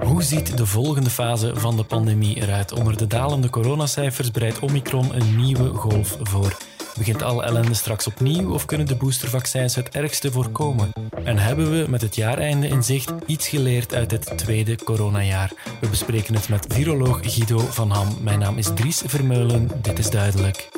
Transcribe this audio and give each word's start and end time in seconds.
Hoe 0.00 0.22
ziet 0.22 0.56
de 0.56 0.66
volgende 0.66 1.10
fase 1.10 1.52
van 1.54 1.76
de 1.76 1.84
pandemie 1.84 2.36
eruit? 2.36 2.72
Onder 2.72 2.96
de 2.96 3.06
dalende 3.06 3.50
coronacijfers 3.50 4.30
breidt 4.30 4.58
Omicron 4.58 5.14
een 5.14 5.36
nieuwe 5.36 5.68
golf 5.74 6.16
voor. 6.22 6.56
Begint 6.98 7.22
alle 7.22 7.42
ellende 7.42 7.74
straks 7.74 8.06
opnieuw 8.06 8.52
of 8.52 8.64
kunnen 8.64 8.86
de 8.86 8.96
boostervaccins 8.96 9.74
het 9.74 9.88
ergste 9.88 10.32
voorkomen? 10.32 10.92
En 11.24 11.38
hebben 11.38 11.70
we 11.70 11.86
met 11.88 12.00
het 12.00 12.14
jaareinde 12.14 12.68
in 12.68 12.82
zicht 12.82 13.12
iets 13.26 13.48
geleerd 13.48 13.94
uit 13.94 14.10
het 14.10 14.38
tweede 14.38 14.76
coronajaar? 14.76 15.52
We 15.80 15.88
bespreken 15.88 16.34
het 16.34 16.48
met 16.48 16.66
viroloog 16.68 17.18
Guido 17.22 17.58
van 17.58 17.90
Ham. 17.90 18.16
Mijn 18.20 18.38
naam 18.38 18.58
is 18.58 18.70
Dries 18.74 19.02
Vermeulen. 19.06 19.70
Dit 19.82 19.98
is 19.98 20.10
duidelijk. 20.10 20.68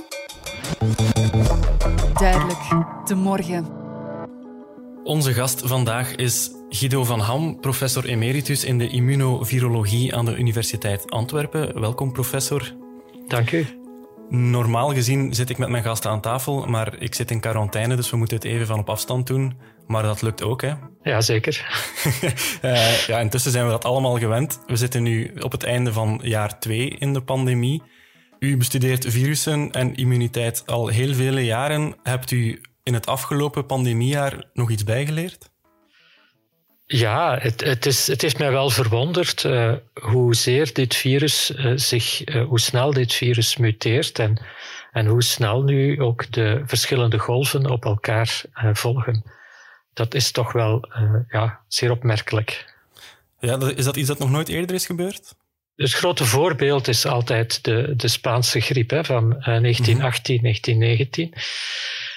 Duidelijk, 2.19 2.59
de 3.05 3.15
morgen. 3.15 3.67
Onze 5.05 5.33
gast 5.33 5.63
vandaag 5.65 6.15
is 6.15 6.51
Guido 6.69 7.05
van 7.05 7.21
Ham, 7.21 7.61
professor 7.61 8.05
emeritus 8.05 8.65
in 8.65 8.79
de 8.79 8.89
immunovirologie 8.89 10.15
aan 10.15 10.25
de 10.25 10.37
Universiteit 10.37 11.11
Antwerpen. 11.11 11.81
Welkom, 11.81 12.13
professor. 12.13 12.75
Dank 13.27 13.53
u. 13.53 13.67
Normaal 14.29 14.93
gezien 14.93 15.35
zit 15.35 15.51
ik 15.51 15.59
met 15.59 15.69
mijn 15.69 15.83
gasten 15.83 16.11
aan 16.11 16.21
tafel, 16.21 16.67
maar 16.67 17.01
ik 17.01 17.15
zit 17.15 17.31
in 17.31 17.41
quarantaine, 17.41 17.97
dus 17.97 18.11
we 18.11 18.17
moeten 18.17 18.37
het 18.37 18.47
even 18.47 18.67
van 18.67 18.79
op 18.79 18.91
afstand 18.91 19.27
doen. 19.27 19.57
Maar 19.87 20.03
dat 20.03 20.23
lukt 20.23 20.43
ook, 20.43 20.63
hè? 20.63 20.73
Ja, 21.03 21.21
zeker. 21.21 21.67
uh, 22.63 23.07
ja, 23.07 23.19
intussen 23.19 23.51
zijn 23.51 23.65
we 23.65 23.71
dat 23.71 23.85
allemaal 23.85 24.19
gewend. 24.19 24.61
We 24.67 24.77
zitten 24.77 25.03
nu 25.03 25.35
op 25.41 25.53
het 25.53 25.65
einde 25.65 25.93
van 25.93 26.21
jaar 26.23 26.59
2 26.59 26.89
in 26.89 27.13
de 27.13 27.23
pandemie. 27.23 27.83
U 28.39 28.57
bestudeert 28.57 29.05
virussen 29.07 29.71
en 29.71 29.95
immuniteit 29.95 30.63
al 30.67 30.89
heel 30.89 31.15
vele 31.15 31.45
jaren. 31.45 31.95
Hebt 32.03 32.31
u 32.31 32.61
in 32.83 32.95
het 32.95 33.07
afgelopen 33.07 33.67
pandemiejaar 33.67 34.45
nog 34.53 34.71
iets 34.71 34.85
bijgeleerd? 34.85 35.51
Ja, 36.87 37.39
het, 37.39 37.61
het, 37.61 37.87
is, 37.87 38.07
het 38.07 38.23
heeft 38.23 38.39
mij 38.39 38.51
wel 38.51 38.71
verwonderd 38.71 39.45
uh, 39.45 39.73
hoezeer 40.01 40.73
dit 40.73 40.95
virus 40.95 41.51
uh, 41.51 41.73
zich, 41.77 42.29
uh, 42.29 42.47
hoe 42.47 42.61
snel 42.61 42.93
dit 42.93 43.13
virus 43.13 43.57
muteert 43.57 44.19
en, 44.19 44.41
en 44.93 45.07
hoe 45.07 45.23
snel 45.23 45.63
nu 45.63 46.03
ook 46.03 46.33
de 46.33 46.63
verschillende 46.67 47.19
golven 47.19 47.71
op 47.71 47.85
elkaar 47.85 48.43
volgen. 48.73 49.25
Dat 49.93 50.15
is 50.15 50.31
toch 50.31 50.53
wel 50.53 50.89
ja, 51.29 51.61
zeer 51.69 51.91
opmerkelijk. 51.91 52.75
Ja, 53.41 53.59
is 53.77 53.85
dat 53.85 53.97
iets 53.97 54.09
dat 54.09 54.19
nog 54.19 54.31
nooit 54.31 54.49
eerder 54.49 54.75
is 54.75 54.87
gebeurd? 54.87 55.35
Het 55.79 55.93
grote 55.93 56.25
voorbeeld 56.25 56.89
is 56.89 57.07
altijd 57.07 57.65
de, 57.65 57.93
de 57.97 58.09
Spaanse 58.09 58.61
griep 58.61 58.91
hè, 58.91 59.05
van 59.05 59.29
1918, 59.29 60.35
mm 60.35 60.41
-hmm. 60.41 60.49
1919. 60.49 61.33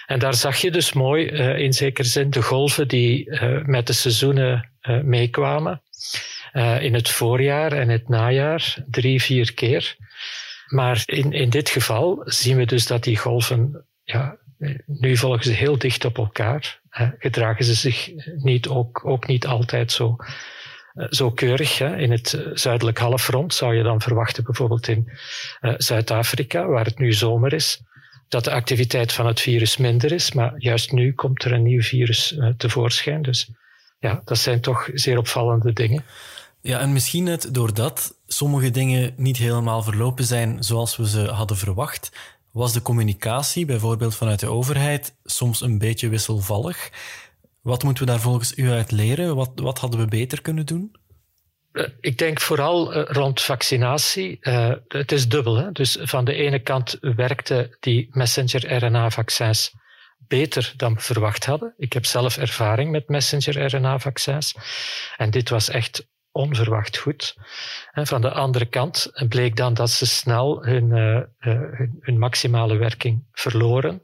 En 0.06 0.20
daar 0.20 0.34
zag 0.34 0.58
je 0.58 0.72
dus 0.72 0.94
mooi, 0.94 1.30
uh, 1.30 1.58
in 1.58 1.73
zekere 1.73 2.08
zin, 2.08 2.30
de 2.30 2.42
golven 2.42 2.88
die 2.88 3.26
uh, 3.26 3.66
met 3.66 3.88
de 3.88 3.94
seizoenen 3.94 4.70
meekwamen. 5.03 5.81
in 6.80 6.94
het 6.94 7.09
voorjaar 7.09 7.72
en 7.72 7.90
het 7.90 8.09
najaar, 8.09 8.76
drie, 8.88 9.22
vier 9.22 9.53
keer. 9.53 9.96
Maar 10.68 11.03
in, 11.06 11.31
in 11.31 11.50
dit 11.50 11.70
geval 11.70 12.22
zien 12.25 12.58
we 12.58 12.66
dus 12.66 12.88
dat 12.88 13.03
die 13.03 13.18
golven, 13.18 13.86
ja, 14.03 14.38
nu 14.86 15.18
volgen 15.18 15.44
ze 15.44 15.52
heel 15.52 15.78
dicht 15.78 16.06
op 16.06 16.18
elkaar. 16.18 16.80
gedragen 17.20 17.66
ze 17.66 17.73
zich 17.73 18.12
niet, 18.38 18.68
ook, 18.68 19.06
ook 19.06 19.28
niet 19.28 19.46
altijd 19.46 19.92
zo, 19.92 20.16
zo 21.09 21.31
keurig. 21.31 21.78
Hè. 21.78 21.97
In 21.97 22.11
het 22.11 22.44
zuidelijk 22.53 22.97
halfrond 22.97 23.53
zou 23.53 23.75
je 23.75 23.84
dan 23.84 24.02
verwachten, 24.02 24.44
bijvoorbeeld 24.44 24.88
in 24.88 25.11
Zuid-Afrika, 25.78 26.67
waar 26.67 26.86
het 26.86 27.00
nu 27.00 27.14
zomer 27.14 27.53
is, 27.53 27.81
dat 28.28 28.44
de 28.44 28.52
activiteit 28.52 29.14
van 29.14 29.25
het 29.25 29.39
virus 29.39 29.78
minder 29.78 30.12
is, 30.12 30.31
maar 30.31 30.53
juist 30.58 30.92
nu 30.92 31.14
komt 31.14 31.44
er 31.44 31.52
een 31.52 31.64
nieuw 31.64 31.81
virus 31.81 32.38
tevoorschijn. 32.58 33.22
Dus 33.22 33.50
ja, 34.00 34.22
dat 34.25 34.38
zijn 34.38 34.62
toch 34.62 34.89
zeer 34.94 35.17
opvallende 35.17 35.73
dingen. 35.73 36.03
Ja, 36.62 36.80
en 36.80 36.94
misschien 36.94 37.23
net 37.23 37.53
doordat 37.53 38.14
sommige 38.28 38.69
dingen 38.69 39.14
niet 39.17 39.38
helemaal 39.38 39.84
verlopen 39.84 40.23
zijn 40.23 40.63
zoals 40.63 40.97
we 40.97 41.08
ze 41.08 41.25
hadden 41.25 41.58
verwacht, 41.58 42.12
was 42.52 42.73
de 42.73 42.81
communicatie, 42.81 43.66
bijvoorbeeld 43.66 44.16
vanuit 44.16 44.40
de 44.40 44.50
overheid, 44.50 45.13
soms 45.23 45.62
een 45.62 45.78
beetje 45.78 46.09
wisselvallig. 46.09 46.90
Wat 47.61 47.83
moeten 47.83 48.05
we 48.05 48.11
daar 48.11 48.19
volgens 48.19 48.57
u 48.57 48.72
uit 48.72 48.91
leren? 48.91 49.35
Wat, 49.35 49.51
wat 49.55 49.79
hadden 49.79 49.99
we 49.99 50.05
beter 50.05 50.41
kunnen 50.41 50.66
doen? 50.66 50.95
Ik 51.99 52.17
denk 52.17 52.39
vooral 52.39 52.94
rond 52.94 53.41
vaccinatie. 53.41 54.38
Uh, 54.41 54.73
het 54.88 55.11
is 55.11 55.27
dubbel. 55.27 55.55
Hè? 55.55 55.72
Dus 55.72 55.97
van 56.01 56.25
de 56.25 56.33
ene 56.33 56.59
kant 56.59 56.97
werkten 57.01 57.77
die 57.79 58.07
messenger-RNA-vaccins 58.11 59.73
beter 60.27 60.73
dan 60.77 60.94
we 60.94 61.01
verwacht 61.01 61.45
hadden. 61.45 61.73
Ik 61.77 61.94
heb 61.94 62.05
zelf 62.05 62.38
ervaring 62.38 62.91
met 62.91 63.07
messenger-RNA-vaccins. 63.07 64.55
En 65.17 65.29
dit 65.29 65.49
was 65.49 65.69
echt 65.69 66.09
onverwacht 66.31 66.97
goed. 66.97 67.35
Van 67.93 68.22
de 68.22 68.31
andere 68.31 68.66
kant 68.66 69.11
bleek 69.28 69.55
dan 69.55 69.73
dat 69.73 69.89
ze 69.89 70.05
snel 70.05 70.66
hun, 70.66 70.91
hun 71.99 72.19
maximale 72.19 72.78
werking 72.78 73.23
verloren. 73.31 74.01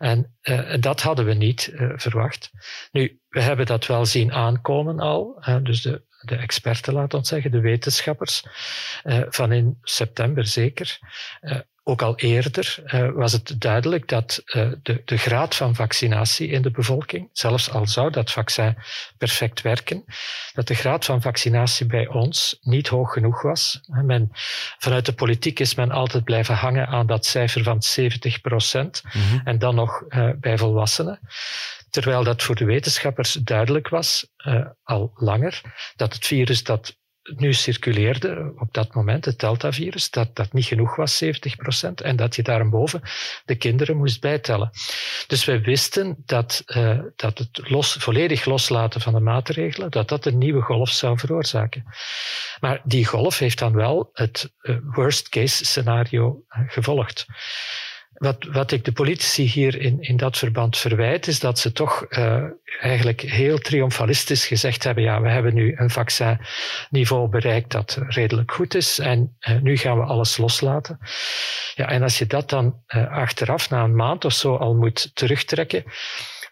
En 0.00 0.36
uh, 0.42 0.74
dat 0.80 1.00
hadden 1.00 1.24
we 1.24 1.34
niet 1.34 1.70
uh, 1.72 1.92
verwacht. 1.96 2.50
Nu, 2.90 3.20
we 3.28 3.40
hebben 3.40 3.66
dat 3.66 3.86
wel 3.86 4.06
zien 4.06 4.32
aankomen 4.32 4.98
al. 4.98 5.42
Uh, 5.48 5.56
dus 5.62 5.82
de 5.82 6.08
de 6.20 6.36
experten, 6.36 6.92
laat 6.92 7.14
ons 7.14 7.28
zeggen, 7.28 7.50
de 7.50 7.60
wetenschappers, 7.60 8.44
uh, 9.04 9.22
van 9.28 9.52
in 9.52 9.78
september 9.82 10.46
zeker. 10.46 10.98
Ook 11.90 12.02
al 12.02 12.16
eerder 12.16 12.78
uh, 12.84 13.10
was 13.10 13.32
het 13.32 13.54
duidelijk 13.60 14.08
dat 14.08 14.42
de, 14.82 15.02
de 15.04 15.16
graad 15.16 15.54
van 15.54 15.74
vaccinatie 15.74 16.48
in 16.48 16.62
de 16.62 16.70
bevolking, 16.70 17.28
zelfs 17.32 17.70
al 17.70 17.86
zou 17.86 18.10
dat 18.10 18.30
vaccin 18.30 18.76
perfect 19.18 19.60
werken, 19.60 20.04
dat 20.52 20.66
de 20.66 20.74
graad 20.74 21.04
van 21.04 21.20
vaccinatie 21.20 21.86
bij 21.86 22.06
ons 22.06 22.58
niet 22.60 22.88
hoog 22.88 23.12
genoeg 23.12 23.42
was. 23.42 23.80
Men, 23.86 24.28
vanuit 24.78 25.06
de 25.06 25.12
politiek 25.12 25.60
is 25.60 25.74
men 25.74 25.90
altijd 25.90 26.24
blijven 26.24 26.54
hangen 26.54 26.86
aan 26.86 27.06
dat 27.06 27.26
cijfer 27.26 27.62
van 27.62 27.82
70 27.82 28.40
procent 28.40 29.02
mm 29.04 29.22
-hmm. 29.22 29.40
en 29.44 29.58
dan 29.58 29.74
nog 29.74 30.04
bij 30.40 30.58
volwassenen. 30.58 31.20
Terwijl 31.90 32.24
dat 32.24 32.42
voor 32.42 32.54
de 32.54 32.64
wetenschappers 32.64 33.32
duidelijk 33.32 33.88
was, 33.88 34.26
al 34.82 35.12
langer, 35.14 35.60
dat 35.96 36.14
het 36.14 36.26
virus 36.26 36.64
dat 36.64 36.98
nu 37.36 37.52
circuleerde 37.52 38.52
op 38.56 38.74
dat 38.74 38.94
moment, 38.94 39.24
het 39.24 39.38
Delta-virus, 39.38 40.10
dat 40.10 40.36
dat 40.36 40.52
niet 40.52 40.64
genoeg 40.64 40.96
was, 40.96 41.16
70 41.16 41.56
procent, 41.56 42.00
en 42.00 42.16
dat 42.16 42.36
je 42.36 42.42
daarboven 42.42 43.02
de 43.44 43.54
kinderen 43.54 43.96
moest 43.96 44.20
bijtellen. 44.20 44.70
Dus 45.26 45.44
wij 45.44 45.60
wisten 45.60 46.16
dat, 46.24 46.62
uh, 46.66 46.98
dat 47.16 47.38
het 47.38 47.60
los, 47.68 47.92
volledig 47.92 48.44
loslaten 48.44 49.00
van 49.00 49.12
de 49.12 49.20
maatregelen, 49.20 49.90
dat 49.90 50.08
dat 50.08 50.26
een 50.26 50.38
nieuwe 50.38 50.62
golf 50.62 50.90
zou 50.90 51.18
veroorzaken. 51.18 51.84
Maar 52.60 52.80
die 52.84 53.06
golf 53.06 53.38
heeft 53.38 53.58
dan 53.58 53.72
wel 53.72 54.10
het 54.12 54.52
uh, 54.62 54.76
worst-case 54.82 55.64
scenario 55.64 56.42
gevolgd. 56.48 57.26
Wat, 58.20 58.44
wat 58.52 58.72
ik 58.72 58.84
de 58.84 58.92
politici 58.92 59.42
hier 59.42 59.80
in, 59.80 60.00
in 60.00 60.16
dat 60.16 60.38
verband 60.38 60.78
verwijt, 60.78 61.26
is 61.26 61.40
dat 61.40 61.58
ze 61.58 61.72
toch 61.72 62.06
uh, 62.08 62.44
eigenlijk 62.80 63.20
heel 63.20 63.58
triomfalistisch 63.58 64.46
gezegd 64.46 64.84
hebben, 64.84 65.04
ja, 65.04 65.20
we 65.20 65.28
hebben 65.28 65.54
nu 65.54 65.74
een 65.76 65.90
vaccinniveau 65.90 67.28
bereikt 67.28 67.70
dat 67.70 67.98
redelijk 68.08 68.52
goed 68.52 68.74
is 68.74 68.98
en 68.98 69.36
uh, 69.48 69.60
nu 69.60 69.76
gaan 69.76 69.98
we 69.98 70.04
alles 70.04 70.36
loslaten. 70.36 70.98
Ja, 71.74 71.88
en 71.88 72.02
als 72.02 72.18
je 72.18 72.26
dat 72.26 72.50
dan 72.50 72.82
uh, 72.88 73.10
achteraf, 73.10 73.70
na 73.70 73.84
een 73.84 73.96
maand 73.96 74.24
of 74.24 74.32
zo, 74.32 74.56
al 74.56 74.74
moet 74.74 75.10
terugtrekken, 75.14 75.84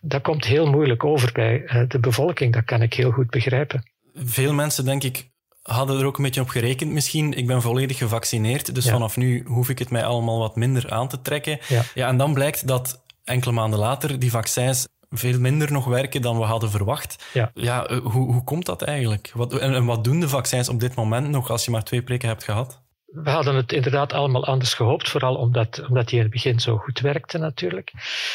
dat 0.00 0.22
komt 0.22 0.44
heel 0.44 0.66
moeilijk 0.66 1.04
over 1.04 1.32
bij 1.32 1.84
de 1.88 1.98
bevolking. 1.98 2.52
Dat 2.52 2.64
kan 2.64 2.82
ik 2.82 2.94
heel 2.94 3.10
goed 3.10 3.30
begrijpen. 3.30 3.82
Veel 4.14 4.52
mensen, 4.52 4.84
denk 4.84 5.02
ik, 5.02 5.30
hadden 5.68 5.98
er 5.98 6.04
ook 6.04 6.16
een 6.16 6.24
beetje 6.24 6.40
op 6.40 6.48
gerekend 6.48 6.92
misschien. 6.92 7.32
Ik 7.32 7.46
ben 7.46 7.62
volledig 7.62 7.98
gevaccineerd, 7.98 8.74
dus 8.74 8.84
ja. 8.84 8.92
vanaf 8.92 9.16
nu 9.16 9.44
hoef 9.46 9.68
ik 9.68 9.78
het 9.78 9.90
mij 9.90 10.04
allemaal 10.04 10.38
wat 10.38 10.56
minder 10.56 10.90
aan 10.90 11.08
te 11.08 11.22
trekken. 11.22 11.58
Ja. 11.68 11.82
ja, 11.94 12.08
en 12.08 12.16
dan 12.16 12.34
blijkt 12.34 12.66
dat 12.66 13.02
enkele 13.24 13.52
maanden 13.52 13.78
later 13.78 14.18
die 14.18 14.30
vaccins 14.30 14.86
veel 15.10 15.40
minder 15.40 15.72
nog 15.72 15.84
werken 15.84 16.22
dan 16.22 16.38
we 16.38 16.44
hadden 16.44 16.70
verwacht. 16.70 17.24
Ja, 17.32 17.50
ja 17.54 18.00
hoe, 18.00 18.32
hoe 18.32 18.44
komt 18.44 18.66
dat 18.66 18.82
eigenlijk? 18.82 19.32
Wat, 19.34 19.59
en, 19.59 19.74
en 19.74 19.84
wat 19.84 20.04
doen 20.04 20.20
de 20.20 20.28
vaccins 20.28 20.68
op 20.68 20.80
dit 20.80 20.94
moment 20.94 21.28
nog 21.28 21.50
als 21.50 21.65
je 21.65 21.71
maar 21.71 21.84
twee 21.84 22.03
prikken 22.03 22.28
hebt 22.28 22.44
gehad? 22.44 22.80
We 23.13 23.31
hadden 23.31 23.55
het 23.55 23.72
inderdaad 23.72 24.13
allemaal 24.13 24.47
anders 24.47 24.75
gehoopt, 24.75 25.09
vooral 25.09 25.34
omdat, 25.34 25.87
omdat 25.89 26.09
die 26.09 26.16
in 26.16 26.22
het 26.22 26.33
begin 26.33 26.60
zo 26.60 26.77
goed 26.77 27.01
werkte 27.01 27.39
natuurlijk. 27.39 27.93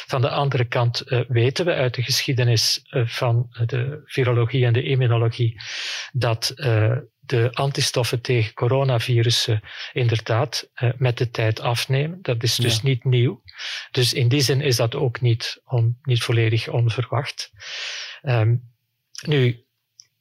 Van 0.07 0.21
de 0.21 0.29
andere 0.29 0.65
kant 0.65 1.03
uh, 1.05 1.21
weten 1.27 1.65
we 1.65 1.73
uit 1.73 1.93
de 1.93 2.03
geschiedenis 2.03 2.85
uh, 2.89 3.07
van 3.07 3.47
de 3.65 4.01
virologie 4.05 4.65
en 4.65 4.73
de 4.73 4.83
immunologie 4.83 5.61
dat 6.11 6.51
uh, 6.55 6.97
de 7.19 7.49
antistoffen 7.53 8.21
tegen 8.21 8.53
coronavirussen 8.53 9.61
inderdaad 9.93 10.69
met 10.97 11.17
de 11.17 11.29
tijd 11.29 11.59
afnemen. 11.59 12.19
Dat 12.21 12.43
is 12.43 12.55
dus 12.55 12.75
ja. 12.75 12.81
niet 12.83 13.03
nieuw. 13.03 13.41
Dus 13.91 14.13
in 14.13 14.27
die 14.27 14.41
zin 14.41 14.61
is 14.61 14.75
dat 14.75 14.95
ook 14.95 15.21
niet, 15.21 15.61
on, 15.65 15.97
niet 16.01 16.23
volledig 16.23 16.67
onverwacht. 16.67 17.51
Um, 18.21 18.71
nu, 19.25 19.65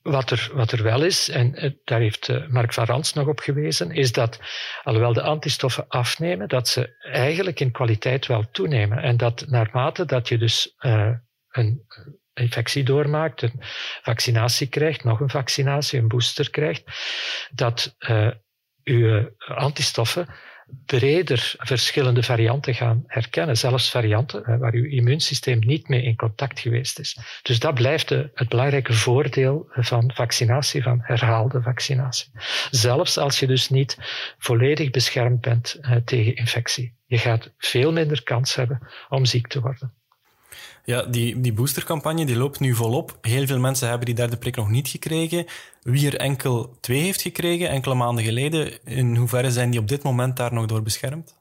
wat 0.03 0.31
er, 0.31 0.51
wat 0.53 0.73
er 0.73 0.83
wel 0.83 1.05
is, 1.05 1.29
en 1.29 1.65
uh, 1.65 1.71
daar 1.85 2.01
heeft 2.01 2.29
uh, 2.29 2.47
Mark 2.49 2.73
van 2.73 2.85
Rans 2.85 3.13
nog 3.13 3.27
op 3.27 3.41
gewezen, 3.41 3.91
is 3.91 4.13
dat 4.13 4.39
alhoewel 4.83 5.13
de 5.13 5.23
antistoffen 5.23 5.89
afnemen, 5.89 6.49
dat 6.49 6.69
ze 6.69 6.97
eigenlijk 7.03 7.61
in 7.61 7.71
kwaliteit 7.71 8.27
wel 8.27 8.51
toenemen. 8.51 8.99
En 8.99 9.17
dat 9.17 9.45
naarmate 9.49 10.05
dat 10.05 10.29
je 10.29 10.39
dus 10.39 10.75
een 11.49 11.87
infectie 12.35 12.85
doormaakt, 12.85 13.43
een 13.43 13.61
vaccinatie 14.03 14.67
krijgt, 14.67 15.05
nog 15.05 15.21
een 15.21 15.31
vaccinatie, 15.31 15.99
een 15.99 16.09
booster 16.09 16.51
krijgt, 16.51 16.83
dat 17.51 17.97
uh, 17.99 18.31
uw 18.85 19.31
antistoffen 19.39 20.29
breder 20.87 21.55
verschillende 21.59 22.23
varianten 22.23 22.75
gaan 22.75 23.05
herkennen, 23.07 23.57
zelfs 23.57 23.91
varianten 23.91 24.59
waar 24.59 24.73
uw 24.73 24.85
immuunsysteem 24.85 25.59
niet 25.59 25.89
mee 25.89 26.03
in 26.03 26.17
contact 26.17 26.61
geweest 26.61 26.99
is. 26.99 27.19
Dus 27.43 27.59
dat 27.59 27.75
blijft 27.75 28.09
het 28.09 28.49
belangrijke 28.49 28.93
voordeel 28.93 29.67
van 29.69 30.11
vaccinatie, 30.15 30.83
van 30.83 30.99
herhaalde 31.03 31.63
vaccinatie. 31.63 32.31
Zelfs 32.71 33.19
als 33.19 33.41
je 33.41 33.47
dus 33.47 33.69
niet 33.69 33.97
volledig 34.39 34.91
beschermd 34.91 35.41
bent 35.41 35.79
uh, 35.81 35.97
tegen 35.97 36.37
infectie. 36.37 36.95
Je 37.07 37.19
gaat 37.19 37.53
veel 37.59 37.93
minder 37.93 38.23
kans 38.23 38.55
hebben 38.55 38.89
om 39.09 39.25
ziek 39.25 39.47
te 39.47 39.61
worden. 39.61 39.95
Ja, 40.85 41.03
die, 41.03 41.41
die 41.41 41.53
boostercampagne 41.53 42.27
die 42.27 42.37
loopt 42.37 42.61
nu 42.61 42.75
volop. 42.75 43.19
Heel 43.21 43.47
veel 43.47 43.59
mensen 43.59 43.89
hebben 43.89 44.07
die 44.07 44.15
derde 44.15 44.37
prik 44.37 44.57
nog 44.57 44.69
niet 44.69 44.89
gekregen. 44.89 45.47
Wie 45.83 46.07
er 46.07 46.17
enkel 46.17 46.77
twee 46.81 47.01
heeft 47.01 47.23
gekregen, 47.23 47.69
enkele 47.69 47.95
maanden 47.95 48.25
geleden, 48.25 48.85
in 48.85 49.17
hoeverre 49.17 49.51
zijn 49.51 49.71
die 49.71 49.81
op 49.81 49.89
dit 49.89 50.03
moment 50.03 50.37
daar 50.37 50.53
nog 50.53 50.67
door 50.67 50.83
beschermd? 50.83 51.35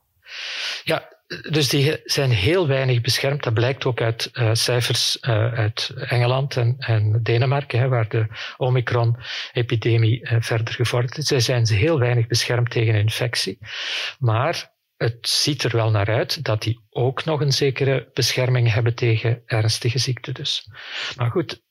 Ja, 0.84 1.10
dus 1.50 1.70
die 1.70 2.02
zijn 2.04 2.32
heel 2.32 2.68
weinig 2.68 3.02
beschermd. 3.02 3.44
Dat 3.44 3.54
blijkt 3.54 3.86
ook 3.86 4.02
uit 4.02 4.30
uh, 4.34 4.50
cijfers 4.54 5.18
uh, 5.22 5.54
uit 5.54 5.92
Engeland 5.96 6.58
en, 6.58 6.76
en 6.80 7.20
Denemarken, 7.24 7.80
hè, 7.80 7.88
waar 7.88 8.10
de 8.10 8.28
Omicron-epidemie 8.58 10.20
uh, 10.22 10.36
verder 10.40 10.74
gevorderd 10.74 11.18
is. 11.18 11.28
Zij 11.28 11.40
zijn 11.40 11.68
heel 11.68 12.00
weinig 12.00 12.28
beschermd 12.28 12.70
tegen 12.70 12.96
infectie. 12.96 13.58
Maar 14.20 14.72
het 15.02 15.30
ziet 15.30 15.64
er 15.64 15.76
wel 15.76 15.92
naar 15.92 16.10
uit 16.10 16.44
dat 16.44 16.62
die 16.62 16.86
ook 16.90 17.26
nog 17.26 17.42
een 17.42 17.52
zekere 17.54 18.10
bescherming 18.14 18.74
hebben 18.74 18.96
tegen 18.96 19.42
ernstige 19.46 19.98
ziekten 19.98 20.34
dus. 20.34 20.68
Maar 21.16 21.32
goed, 21.32 21.62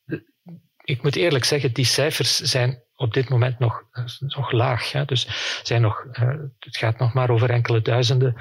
ik 0.85 1.03
moet 1.03 1.17
eerlijk 1.17 1.45
zeggen, 1.45 1.73
die 1.73 1.85
cijfers 1.85 2.37
zijn 2.37 2.83
op 2.95 3.15
dit 3.15 3.29
moment 3.29 3.59
nog, 3.59 3.83
nog 4.19 4.53
laag. 4.53 4.93
Hè. 4.93 5.05
Dus 5.05 5.29
zijn 5.63 5.83
nog, 5.83 6.05
uh, 6.13 6.29
het 6.59 6.77
gaat 6.77 6.99
nog 6.99 7.13
maar 7.13 7.31
over 7.31 7.51
enkele 7.51 7.83
duizenden 7.83 8.35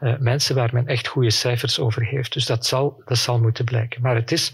uh, 0.00 0.18
mensen 0.18 0.54
waar 0.54 0.70
men 0.72 0.86
echt 0.86 1.06
goede 1.06 1.30
cijfers 1.30 1.78
over 1.78 2.06
heeft. 2.06 2.32
Dus 2.32 2.46
dat 2.46 2.66
zal, 2.66 3.02
dat 3.04 3.18
zal 3.18 3.40
moeten 3.40 3.64
blijken. 3.64 4.02
Maar 4.02 4.14
het 4.14 4.32
is, 4.32 4.52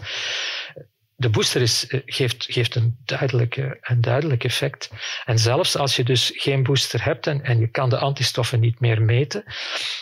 de 1.19 1.29
booster 1.29 1.61
is, 1.61 1.87
eh, 1.87 1.99
geeft, 2.05 2.45
geeft 2.49 2.75
een, 2.75 2.97
duidelijke, 3.05 3.77
een 3.81 4.01
duidelijk 4.01 4.43
effect. 4.43 4.89
En 5.25 5.39
zelfs 5.39 5.77
als 5.77 5.95
je 5.95 6.03
dus 6.03 6.31
geen 6.35 6.63
booster 6.63 7.03
hebt 7.03 7.27
en, 7.27 7.43
en 7.43 7.59
je 7.59 7.67
kan 7.67 7.89
de 7.89 7.97
antistoffen 7.97 8.59
niet 8.59 8.79
meer 8.79 9.01
meten, 9.01 9.43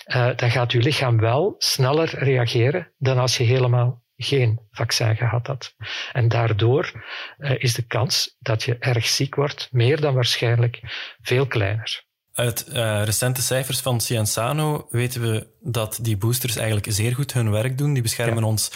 uh, 0.05 0.29
dan 0.35 0.51
gaat 0.51 0.71
je 0.71 0.79
lichaam 0.79 1.19
wel 1.19 1.55
sneller 1.57 2.09
reageren 2.09 2.91
dan 2.97 3.17
als 3.17 3.37
je 3.37 3.43
helemaal 3.43 4.03
geen 4.15 4.59
vaccin 4.71 5.15
gehad 5.15 5.47
had. 5.47 5.75
En 6.11 6.27
daardoor 6.27 6.91
uh, 7.37 7.51
is 7.57 7.73
de 7.73 7.87
kans 7.87 8.35
dat 8.39 8.63
je 8.63 8.77
erg 8.77 9.07
ziek 9.07 9.35
wordt 9.35 9.67
meer 9.71 10.01
dan 10.01 10.13
waarschijnlijk 10.13 10.79
veel 11.21 11.47
kleiner. 11.47 12.06
Uit 12.37 12.65
uh, 12.69 13.03
recente 13.03 13.41
cijfers 13.41 13.79
van 13.79 14.01
Cienzano 14.01 14.87
weten 14.89 15.21
we 15.21 15.47
dat 15.61 15.99
die 16.01 16.17
boosters 16.17 16.55
eigenlijk 16.55 16.87
zeer 16.89 17.15
goed 17.15 17.33
hun 17.33 17.51
werk 17.51 17.77
doen. 17.77 17.93
Die 17.93 18.01
beschermen 18.01 18.43
ja. 18.43 18.49
ons 18.49 18.71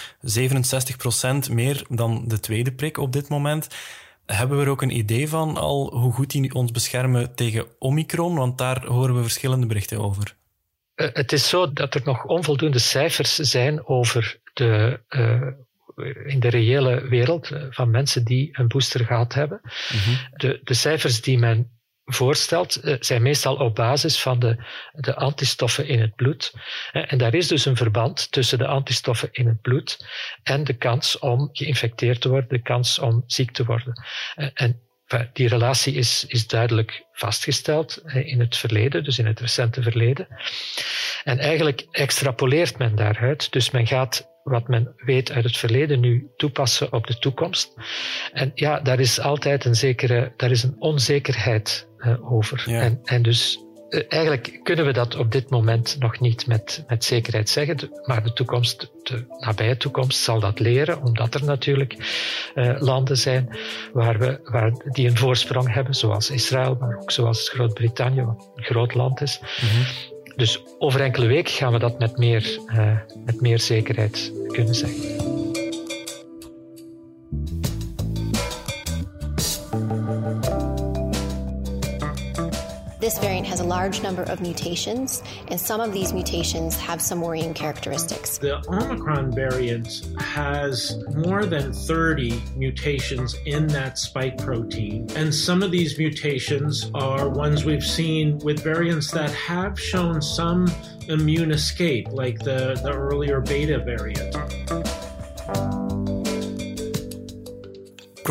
67% 1.49 1.51
meer 1.51 1.85
dan 1.89 2.23
de 2.27 2.39
tweede 2.39 2.71
prik 2.71 2.97
op 2.97 3.13
dit 3.13 3.29
moment. 3.29 3.67
Hebben 4.25 4.57
we 4.57 4.63
er 4.63 4.69
ook 4.69 4.81
een 4.81 4.97
idee 4.97 5.29
van 5.29 5.57
al 5.57 5.97
hoe 5.97 6.13
goed 6.13 6.31
die 6.31 6.53
ons 6.53 6.71
beschermen 6.71 7.35
tegen 7.35 7.65
Omicron? 7.79 8.35
Want 8.35 8.57
daar 8.57 8.85
horen 8.85 9.15
we 9.15 9.21
verschillende 9.21 9.65
berichten 9.65 9.99
over. 9.99 10.35
Uh, 10.95 11.07
het 11.13 11.31
is 11.31 11.49
zo 11.49 11.73
dat 11.73 11.93
er 11.93 12.01
nog 12.03 12.25
onvoldoende 12.25 12.79
cijfers 12.79 13.35
zijn 13.35 13.87
over 13.87 14.39
de, 14.53 14.99
uh, 15.09 15.47
in 16.25 16.39
de 16.39 16.49
reële 16.49 17.07
wereld 17.07 17.51
van 17.69 17.91
mensen 17.91 18.25
die 18.25 18.49
een 18.51 18.67
booster 18.67 19.05
gehad 19.05 19.33
hebben. 19.33 19.59
Mm 19.63 19.99
-hmm. 19.99 20.17
de, 20.35 20.59
de 20.63 20.73
cijfers 20.73 21.21
die 21.21 21.37
men 21.37 21.79
voorstelt, 22.13 22.75
eh, 22.75 22.95
zijn 22.99 23.21
meestal 23.21 23.55
op 23.55 23.75
basis 23.75 24.21
van 24.21 24.39
de, 24.39 24.63
de 24.91 25.15
antistoffen 25.15 25.87
in 25.87 26.01
het 26.01 26.15
bloed. 26.15 26.53
En 26.91 27.17
daar 27.17 27.33
is 27.33 27.47
dus 27.47 27.65
een 27.65 27.75
verband 27.75 28.31
tussen 28.31 28.57
de 28.57 28.67
antistoffen 28.67 29.29
in 29.31 29.47
het 29.47 29.61
bloed 29.61 30.05
en 30.43 30.63
de 30.63 30.73
kans 30.73 31.19
om 31.19 31.49
geïnfecteerd 31.51 32.21
te 32.21 32.29
worden, 32.29 32.49
de 32.49 32.61
kans 32.61 32.99
om 32.99 33.23
ziek 33.25 33.51
te 33.51 33.65
worden. 33.65 34.03
En 34.53 34.81
die 35.33 35.47
relatie 35.47 35.93
is, 35.93 36.25
is 36.27 36.47
duidelijk 36.47 37.05
vastgesteld 37.11 38.01
in 38.13 38.39
het 38.39 38.57
verleden, 38.57 39.03
dus 39.03 39.19
in 39.19 39.25
het 39.25 39.39
recente 39.39 39.81
verleden. 39.81 40.27
En 41.23 41.39
eigenlijk 41.39 41.87
extrapoleert 41.91 42.77
men 42.77 42.95
daaruit. 42.95 43.51
Dus 43.51 43.71
men 43.71 43.87
gaat 43.87 44.29
wat 44.43 44.67
men 44.67 44.93
weet 44.95 45.31
uit 45.31 45.43
het 45.43 45.57
verleden 45.57 45.99
nu 45.99 46.31
toepassen 46.37 46.93
op 46.93 47.07
de 47.07 47.17
toekomst. 47.17 47.73
En 48.33 48.51
ja, 48.55 48.79
daar 48.79 48.99
is 48.99 49.19
altijd 49.19 49.65
een 49.65 49.75
zekere, 49.75 50.33
daar 50.37 50.51
is 50.51 50.63
een 50.63 50.75
onzekerheid 50.79 51.89
uh, 52.01 52.33
over. 52.33 52.63
Ja. 52.65 52.81
En, 52.81 52.99
en 53.03 53.21
dus 53.21 53.59
uh, 53.89 54.01
eigenlijk 54.07 54.59
kunnen 54.63 54.85
we 54.85 54.93
dat 54.93 55.15
op 55.15 55.31
dit 55.31 55.49
moment 55.49 55.95
nog 55.99 56.19
niet 56.19 56.47
met, 56.47 56.83
met 56.87 57.03
zekerheid 57.03 57.49
zeggen, 57.49 57.89
maar 58.05 58.23
de 58.23 58.33
toekomst, 58.33 58.91
de 59.03 59.25
nabije 59.39 59.77
toekomst 59.77 60.19
zal 60.19 60.39
dat 60.39 60.59
leren, 60.59 61.03
omdat 61.03 61.33
er 61.33 61.43
natuurlijk 61.43 61.95
uh, 62.55 62.75
landen 62.79 63.17
zijn 63.17 63.49
waar 63.93 64.19
we, 64.19 64.39
waar, 64.43 64.73
die 64.85 65.07
een 65.07 65.17
voorsprong 65.17 65.73
hebben, 65.73 65.93
zoals 65.93 66.29
Israël, 66.29 66.77
maar 66.79 66.97
ook 67.01 67.11
zoals 67.11 67.49
Groot-Brittannië, 67.49 68.23
wat 68.23 68.51
een 68.55 68.63
groot 68.63 68.93
land 68.93 69.21
is. 69.21 69.39
Mm 69.61 69.69
-hmm. 69.69 69.85
Dus 70.35 70.63
over 70.79 71.01
enkele 71.01 71.27
weken 71.27 71.53
gaan 71.53 71.71
we 71.71 71.79
dat 71.79 71.99
met 71.99 72.17
meer, 72.17 72.59
met 73.25 73.41
meer 73.41 73.59
zekerheid 73.59 74.31
kunnen 74.47 74.75
zeggen. 74.75 75.50
This 83.01 83.17
variant 83.17 83.47
has 83.47 83.61
a 83.61 83.63
large 83.63 84.03
number 84.03 84.21
of 84.21 84.41
mutations, 84.41 85.23
and 85.47 85.59
some 85.59 85.81
of 85.81 85.91
these 85.91 86.13
mutations 86.13 86.75
have 86.75 87.01
some 87.01 87.19
worrying 87.19 87.51
characteristics. 87.51 88.37
The 88.37 88.63
Omicron 88.69 89.31
variant 89.31 90.05
has 90.19 91.03
more 91.15 91.47
than 91.47 91.73
30 91.73 92.39
mutations 92.55 93.35
in 93.47 93.65
that 93.69 93.97
spike 93.97 94.37
protein, 94.37 95.07
and 95.15 95.33
some 95.33 95.63
of 95.63 95.71
these 95.71 95.97
mutations 95.97 96.91
are 96.93 97.27
ones 97.27 97.65
we've 97.65 97.83
seen 97.83 98.37
with 98.37 98.59
variants 98.63 99.09
that 99.13 99.31
have 99.31 99.79
shown 99.79 100.21
some 100.21 100.71
immune 101.07 101.49
escape, 101.49 102.07
like 102.11 102.37
the, 102.37 102.79
the 102.83 102.93
earlier 102.93 103.41
beta 103.41 103.79
variant. 103.79 104.35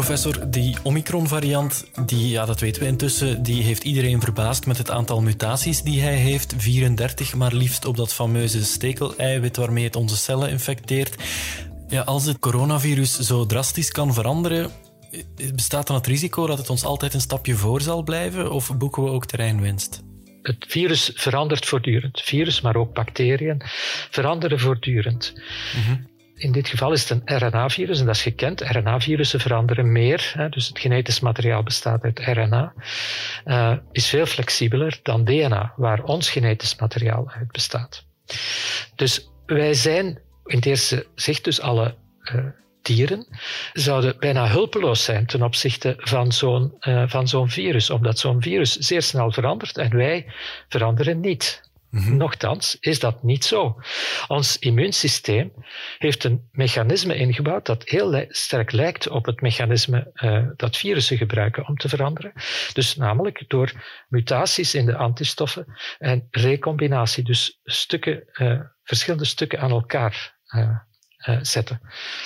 Professor, 0.01 0.51
die 0.51 0.77
Omicron-variant, 0.83 1.91
die, 2.07 2.29
ja, 2.29 2.45
dat 2.45 2.61
weten 2.61 2.83
we 2.83 2.89
intussen, 2.89 3.43
die 3.43 3.63
heeft 3.63 3.85
iedereen 3.85 4.21
verbaasd 4.21 4.67
met 4.67 4.79
het 4.79 4.91
aantal 4.91 5.21
mutaties 5.21 5.83
die 5.83 6.01
hij 6.01 6.15
heeft. 6.15 6.55
34 6.57 7.35
maar 7.35 7.53
liefst 7.53 7.85
op 7.85 7.97
dat 7.97 8.13
fameuze 8.13 8.65
stekel-eiwit 8.65 9.57
waarmee 9.57 9.85
het 9.85 9.97
onze 9.97 10.17
cellen 10.17 10.51
infecteert. 10.51 11.15
Ja, 11.89 12.03
als 12.03 12.25
het 12.25 12.39
coronavirus 12.39 13.19
zo 13.19 13.47
drastisch 13.47 13.91
kan 13.91 14.15
veranderen, 14.15 14.71
bestaat 15.55 15.87
dan 15.87 15.97
het 15.97 16.07
risico 16.07 16.47
dat 16.47 16.59
het 16.59 16.71
ons 16.71 16.85
altijd 16.85 17.15
een 17.15 17.21
stapje 17.21 17.55
voor 17.55 17.81
zal 17.81 18.03
blijven 18.03 18.53
of 18.53 18.77
boeken 18.77 19.03
we 19.05 19.11
ook 19.11 19.27
terreinwinst? 19.27 20.03
Het 20.43 20.65
virus 20.69 21.11
verandert 21.15 21.67
voortdurend. 21.67 22.21
Virus, 22.21 22.61
maar 22.61 22.77
ook 22.77 22.95
bacteriën 22.95 23.63
veranderen 24.11 24.61
voortdurend. 24.61 25.33
Mm 25.75 25.83
-hmm 25.83 26.10
in 26.41 26.53
dit 26.53 26.69
geval 26.69 26.93
is 26.93 27.09
het 27.09 27.21
een 27.27 27.39
RNA-virus 27.39 28.01
en 28.01 28.07
dat 28.07 28.15
is 28.15 28.23
gekend. 28.23 28.61
RNA-virussen 28.61 29.41
veranderen 29.41 29.93
meer, 29.93 30.33
hè, 30.37 30.49
dus 30.49 30.69
het 30.69 30.79
genetisch 30.79 31.21
materiaal 31.21 31.63
bestaat 31.63 32.03
uit 32.03 32.19
RNA, 32.19 32.73
uh, 33.45 33.77
is 33.93 34.09
veel 34.09 34.27
flexibeler 34.27 35.01
dan 35.03 35.25
DNA, 35.25 35.73
waar 35.77 36.03
ons 36.03 36.31
genetisch 36.31 36.77
materiaal 36.77 37.31
uit 37.31 37.53
bestaat. 37.53 38.05
Dus 38.95 39.31
wij 39.47 39.75
zijn 39.75 40.07
in 40.45 40.57
het 40.57 40.67
eerste 40.67 41.07
zicht 41.15 41.45
dus 41.45 41.61
alle 41.61 41.95
uh, 42.35 42.45
dieren 42.83 43.27
zouden 43.73 44.17
bijna 44.19 44.49
hulpeloos 44.49 45.05
zijn 45.05 45.27
ten 45.27 45.43
opzichte 45.43 45.95
van 45.99 46.33
zo'n 46.33 46.75
uh, 46.81 47.03
van 47.07 47.29
zo'n 47.29 47.51
virus, 47.51 47.91
omdat 47.91 48.19
zo'n 48.19 48.43
virus 48.43 48.77
zeer 48.77 49.03
snel 49.03 49.33
verandert 49.33 49.79
en 49.79 49.97
wij 49.97 50.27
veranderen 50.69 51.21
niet. 51.21 51.70
Mm-hmm. 51.91 52.17
Nochtans 52.17 52.77
is 52.81 52.99
dat 52.99 53.23
niet 53.23 53.45
zo. 53.45 53.81
Ons 54.27 54.59
immuunsysteem 54.59 55.53
heeft 55.99 56.25
een 56.25 56.49
mechanisme 56.53 57.15
ingebouwd 57.15 57.67
dat 57.67 57.89
heel 57.89 58.25
sterk 58.29 58.73
lijkt 58.73 59.09
op 59.09 59.27
het 59.27 59.41
mechanisme 59.41 60.11
uh, 60.15 60.47
dat 60.57 60.77
virussen 60.77 61.17
gebruiken 61.17 61.69
om 61.69 61.77
te 61.77 61.89
veranderen. 61.89 62.33
Dus 62.73 62.97
namelijk 62.97 63.45
door 63.49 63.73
mutaties 64.09 64.75
in 64.75 64.87
de 64.87 64.97
antistoffen 64.97 65.67
en 65.99 66.27
recombinatie, 66.31 67.25
dus 67.25 67.61
stukken, 67.65 68.25
uh, 68.33 68.61
verschillende 68.83 69.27
stukken 69.27 69.61
aan 69.61 69.71
elkaar 69.71 70.39
uh, 70.47 70.79
zetten. 71.43 71.81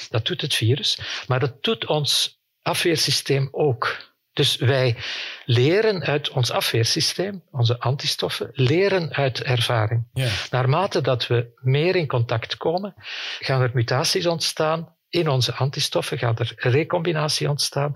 Dat 0.09 0.26
doet 0.26 0.40
het 0.40 0.54
virus, 0.54 0.99
maar 1.26 1.40
dat 1.40 1.62
doet 1.62 1.87
ons 1.87 2.40
afweersysteem 2.62 3.49
ook. 3.50 4.13
Dus 4.34 4.56
wij 4.56 4.96
leren 5.44 6.02
uit 6.02 6.30
ons 6.30 6.50
afweersysteem, 6.50 7.42
onze 7.50 7.80
antistoffen, 7.80 8.50
leren 8.52 9.12
uit 9.12 9.42
ervaring. 9.42 10.06
Ja. 10.12 10.28
Naarmate 10.50 11.00
dat 11.00 11.26
we 11.26 11.52
meer 11.60 11.96
in 11.96 12.06
contact 12.06 12.56
komen, 12.56 12.94
gaan 13.38 13.60
er 13.60 13.70
mutaties 13.74 14.26
ontstaan 14.26 14.92
in 15.08 15.28
onze 15.28 15.54
antistoffen 15.54 16.18
gaat 16.18 16.40
er 16.40 16.52
recombinatie 16.56 17.48
ontstaan 17.48 17.92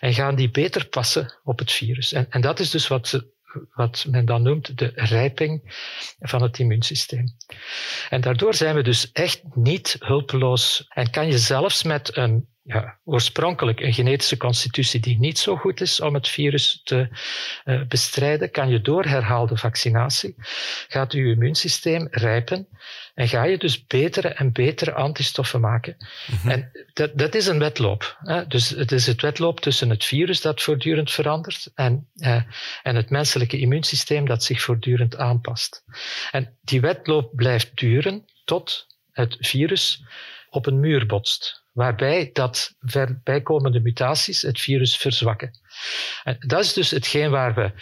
en 0.00 0.14
gaan 0.14 0.34
die 0.34 0.50
beter 0.50 0.86
passen 0.86 1.34
op 1.44 1.58
het 1.58 1.72
virus. 1.72 2.12
En, 2.12 2.26
en 2.30 2.40
dat 2.40 2.60
is 2.60 2.70
dus 2.70 2.88
wat 2.88 3.08
ze 3.08 3.38
wat 3.74 4.06
men 4.08 4.24
dan 4.24 4.42
noemt 4.42 4.78
de 4.78 4.92
rijping 4.94 5.74
van 6.18 6.42
het 6.42 6.58
immuunsysteem. 6.58 7.36
En 8.08 8.20
daardoor 8.20 8.54
zijn 8.54 8.74
we 8.74 8.82
dus 8.82 9.12
echt 9.12 9.42
niet 9.54 9.96
hulpeloos 9.98 10.86
en 10.88 11.10
kan 11.10 11.26
je 11.26 11.38
zelfs 11.38 11.82
met 11.82 12.16
een 12.16 12.48
ja, 12.72 12.98
oorspronkelijk 13.04 13.80
een 13.80 13.92
genetische 13.92 14.36
constitutie 14.36 15.00
die 15.00 15.18
niet 15.18 15.38
zo 15.38 15.56
goed 15.56 15.80
is 15.80 16.00
om 16.00 16.14
het 16.14 16.28
virus 16.28 16.80
te 16.84 17.08
uh, 17.64 17.82
bestrijden, 17.88 18.50
kan 18.50 18.68
je 18.68 18.80
door 18.80 19.04
herhaalde 19.04 19.56
vaccinatie, 19.56 20.34
gaat 20.88 21.12
je 21.12 21.30
immuunsysteem 21.30 22.08
rijpen 22.10 22.68
en 23.14 23.28
ga 23.28 23.44
je 23.44 23.58
dus 23.58 23.86
betere 23.86 24.28
en 24.28 24.52
betere 24.52 24.92
antistoffen 24.92 25.60
maken. 25.60 25.96
Mm 25.98 26.36
-hmm. 26.36 26.50
En 26.50 26.70
dat, 26.92 27.18
dat 27.18 27.34
is 27.34 27.46
een 27.46 27.58
wedloop. 27.58 28.16
Hè? 28.18 28.46
Dus 28.46 28.68
het 28.68 28.92
is 28.92 29.06
het 29.06 29.20
wedloop 29.20 29.60
tussen 29.60 29.90
het 29.90 30.04
virus 30.04 30.40
dat 30.40 30.62
voortdurend 30.62 31.10
verandert 31.10 31.70
en, 31.74 32.08
uh, 32.14 32.42
en 32.82 32.96
het 32.96 33.10
menselijke 33.10 33.58
immuunsysteem 33.58 34.26
dat 34.26 34.44
zich 34.44 34.62
voortdurend 34.62 35.16
aanpast. 35.16 35.84
En 36.30 36.58
die 36.62 36.80
wedloop 36.80 37.30
blijft 37.34 37.76
duren 37.76 38.24
tot 38.44 38.86
het 39.12 39.36
virus 39.40 40.04
op 40.50 40.66
een 40.66 40.80
muur 40.80 41.06
botst 41.06 41.59
waarbij 41.72 42.30
dat 42.32 42.74
bijkomende 43.22 43.80
mutaties 43.80 44.42
het 44.42 44.60
virus 44.60 44.96
verzwakken. 44.96 45.58
En 46.22 46.36
dat 46.38 46.64
is 46.64 46.72
dus 46.72 46.90
hetgeen 46.90 47.30
waar 47.30 47.54
we, 47.54 47.72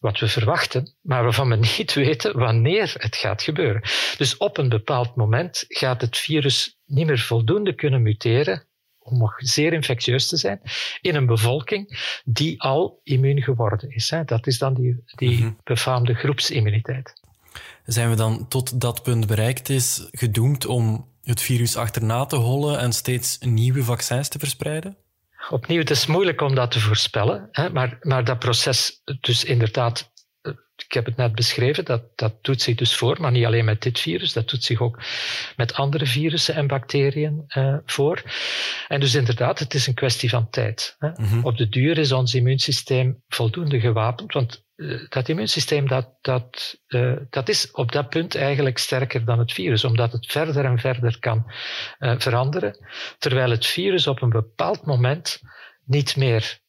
wat 0.00 0.18
we 0.18 0.28
verwachten, 0.28 0.96
maar 1.00 1.22
waarvan 1.22 1.48
we 1.48 1.56
niet 1.78 1.92
weten 1.92 2.38
wanneer 2.38 2.94
het 2.96 3.16
gaat 3.16 3.42
gebeuren. 3.42 3.82
Dus 4.16 4.36
op 4.36 4.58
een 4.58 4.68
bepaald 4.68 5.16
moment 5.16 5.64
gaat 5.68 6.00
het 6.00 6.18
virus 6.18 6.76
niet 6.86 7.06
meer 7.06 7.18
voldoende 7.18 7.74
kunnen 7.74 8.02
muteren 8.02 8.66
om 8.98 9.18
nog 9.18 9.34
zeer 9.36 9.72
infectieus 9.72 10.28
te 10.28 10.36
zijn, 10.36 10.60
in 11.00 11.14
een 11.14 11.26
bevolking 11.26 11.98
die 12.24 12.62
al 12.62 13.00
immuun 13.02 13.42
geworden 13.42 13.90
is. 13.90 14.12
Dat 14.24 14.46
is 14.46 14.58
dan 14.58 14.74
die, 14.74 15.02
die 15.04 15.36
-hmm. 15.36 15.56
befaamde 15.64 16.14
groepsimmuniteit. 16.14 17.20
Zijn 17.84 18.10
we 18.10 18.16
dan 18.16 18.48
tot 18.48 18.80
dat 18.80 19.02
punt 19.02 19.26
bereikt 19.26 19.68
is 19.68 20.08
gedoemd 20.10 20.66
om 20.66 21.11
het 21.24 21.42
virus 21.42 21.76
achterna 21.76 22.24
te 22.26 22.36
hollen 22.36 22.78
en 22.78 22.92
steeds 22.92 23.38
nieuwe 23.38 23.84
vaccins 23.84 24.28
te 24.28 24.38
verspreiden? 24.38 24.96
Opnieuw, 25.50 25.78
het 25.78 25.90
is 25.90 26.06
moeilijk 26.06 26.40
om 26.40 26.54
dat 26.54 26.70
te 26.70 26.80
voorspellen, 26.80 27.48
hè, 27.52 27.70
maar, 27.70 27.98
maar 28.00 28.24
dat 28.24 28.38
proces, 28.38 29.02
dus 29.20 29.44
inderdaad, 29.44 30.11
ik 30.92 30.98
heb 30.98 31.06
het 31.06 31.16
net 31.16 31.34
beschreven, 31.34 31.84
dat, 31.84 32.02
dat 32.14 32.34
doet 32.40 32.62
zich 32.62 32.74
dus 32.74 32.96
voor, 32.96 33.20
maar 33.20 33.30
niet 33.30 33.44
alleen 33.44 33.64
met 33.64 33.82
dit 33.82 34.00
virus, 34.00 34.32
dat 34.32 34.48
doet 34.48 34.64
zich 34.64 34.80
ook 34.80 35.02
met 35.56 35.74
andere 35.74 36.06
virussen 36.06 36.54
en 36.54 36.66
bacteriën 36.66 37.44
uh, 37.56 37.76
voor. 37.86 38.22
En 38.88 39.00
dus 39.00 39.14
inderdaad, 39.14 39.58
het 39.58 39.74
is 39.74 39.86
een 39.86 39.94
kwestie 39.94 40.28
van 40.28 40.50
tijd. 40.50 40.96
Hè. 40.98 41.08
Mm 41.08 41.14
-hmm. 41.24 41.44
Op 41.44 41.56
de 41.56 41.68
duur 41.68 41.98
is 41.98 42.12
ons 42.12 42.34
immuunsysteem 42.34 43.22
voldoende 43.28 43.80
gewapend, 43.80 44.32
want 44.32 44.64
eh, 44.76 45.08
dat 45.08 45.28
immuunsysteem 45.28 45.88
dat, 45.88 46.08
dat, 46.20 46.78
uh, 46.88 47.16
dat 47.30 47.48
is 47.48 47.70
op 47.70 47.92
dat 47.92 48.08
punt 48.08 48.34
eigenlijk 48.34 48.78
sterker 48.78 49.24
dan 49.24 49.38
het 49.38 49.52
virus, 49.52 49.84
omdat 49.84 50.12
het 50.12 50.26
verder 50.26 50.64
en 50.64 50.78
verder 50.78 51.18
kan 51.18 51.52
uh, 51.98 52.14
veranderen, 52.18 52.86
terwijl 53.18 53.50
het 53.50 53.66
virus 53.66 54.06
op 54.06 54.22
een 54.22 54.30
bepaald 54.30 54.84
moment 54.84 55.40
niet 55.84 56.16
meer 56.16 56.60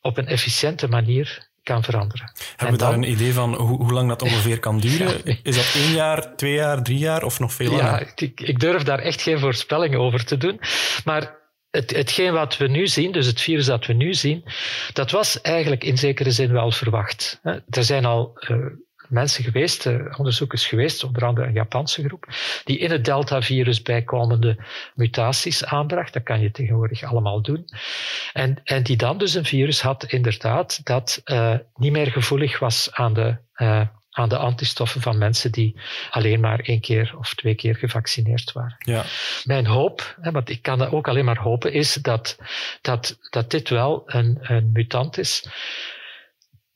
op 0.00 0.18
een 0.18 0.26
efficiënte 0.26 0.88
manier 0.88 1.52
kan 1.64 1.82
veranderen. 1.82 2.32
Hebben 2.56 2.78
we 2.78 2.82
daar 2.84 2.92
dan, 2.92 3.02
een 3.02 3.10
idee 3.10 3.32
van 3.32 3.54
hoe, 3.54 3.76
hoe, 3.76 3.92
lang 3.92 4.08
dat 4.08 4.22
ongeveer 4.22 4.58
kan 4.58 4.80
duren? 4.86 5.38
Is 5.42 5.56
dat 5.56 5.82
één 5.82 5.92
jaar, 5.92 6.36
twee 6.36 6.52
jaar, 6.52 6.82
drie 6.82 6.98
jaar 6.98 7.22
of 7.22 7.40
nog 7.40 7.52
veel 7.52 7.70
langer? 7.70 7.84
Ja, 7.84 8.12
ik, 8.14 8.40
ik 8.40 8.58
durf 8.58 8.82
daar 8.82 8.98
echt 8.98 9.22
geen 9.22 9.38
voorspellingen 9.38 10.00
over 10.00 10.24
te 10.24 10.36
doen, 10.36 10.60
maar 11.04 11.42
het, 11.70 11.90
hetgeen 11.90 12.32
wat 12.32 12.56
we 12.56 12.68
nu 12.68 12.86
zien, 12.86 13.12
dus 13.12 13.26
het 13.26 13.40
virus 13.40 13.66
dat 13.66 13.86
we 13.86 13.92
nu 13.92 14.14
zien, 14.14 14.44
dat 14.92 15.10
was 15.10 15.40
eigenlijk 15.40 15.84
in 15.84 15.98
zekere 15.98 16.30
zin 16.30 16.52
wel 16.52 16.70
verwacht. 16.70 17.40
Er 17.70 17.84
zijn 17.84 18.04
al 18.04 18.32
uh, 18.48 18.56
mensen 19.08 19.44
geweest, 19.44 19.86
uh, 19.86 20.18
onderzoekers 20.18 20.66
geweest, 20.66 21.04
onder 21.04 21.24
andere 21.24 21.46
een 21.46 21.52
Japanse 21.52 22.04
groep, 22.04 22.26
die 22.64 22.78
in 22.78 22.90
het 22.90 23.04
Delta-virus 23.04 23.82
bijkomende 23.82 24.56
mutaties 24.94 25.64
aanbracht. 25.64 26.12
Dat 26.12 26.22
kan 26.22 26.40
je 26.40 26.50
tegenwoordig 26.50 27.02
allemaal 27.02 27.42
doen. 27.42 27.64
En, 28.32 28.60
en 28.64 28.82
die 28.82 28.96
dan 28.96 29.18
dus 29.18 29.34
een 29.34 29.44
virus 29.44 29.80
had, 29.80 30.04
inderdaad, 30.04 30.86
dat 30.86 31.22
uh, 31.24 31.54
niet 31.74 31.92
meer 31.92 32.10
gevoelig 32.10 32.58
was 32.58 32.88
aan 32.92 33.14
de 33.14 33.36
aan 34.14 34.28
de 34.28 34.36
antistoffen 34.36 35.00
van 35.00 35.18
mensen 35.18 35.52
die 35.52 35.76
alleen 36.10 36.40
maar 36.40 36.60
één 36.60 36.80
keer 36.80 37.14
of 37.18 37.34
twee 37.34 37.54
keer 37.54 37.76
gevaccineerd 37.76 38.52
waren. 38.52 38.76
Ja. 38.78 39.04
Mijn 39.44 39.66
hoop, 39.66 40.16
want 40.32 40.48
ik 40.48 40.62
kan 40.62 40.78
dat 40.78 40.92
ook 40.92 41.08
alleen 41.08 41.24
maar 41.24 41.38
hopen, 41.38 41.72
is 41.72 41.94
dat, 41.94 42.38
dat, 42.80 43.18
dat 43.30 43.50
dit 43.50 43.68
wel 43.68 44.02
een, 44.06 44.38
een 44.40 44.70
mutant 44.72 45.18
is 45.18 45.44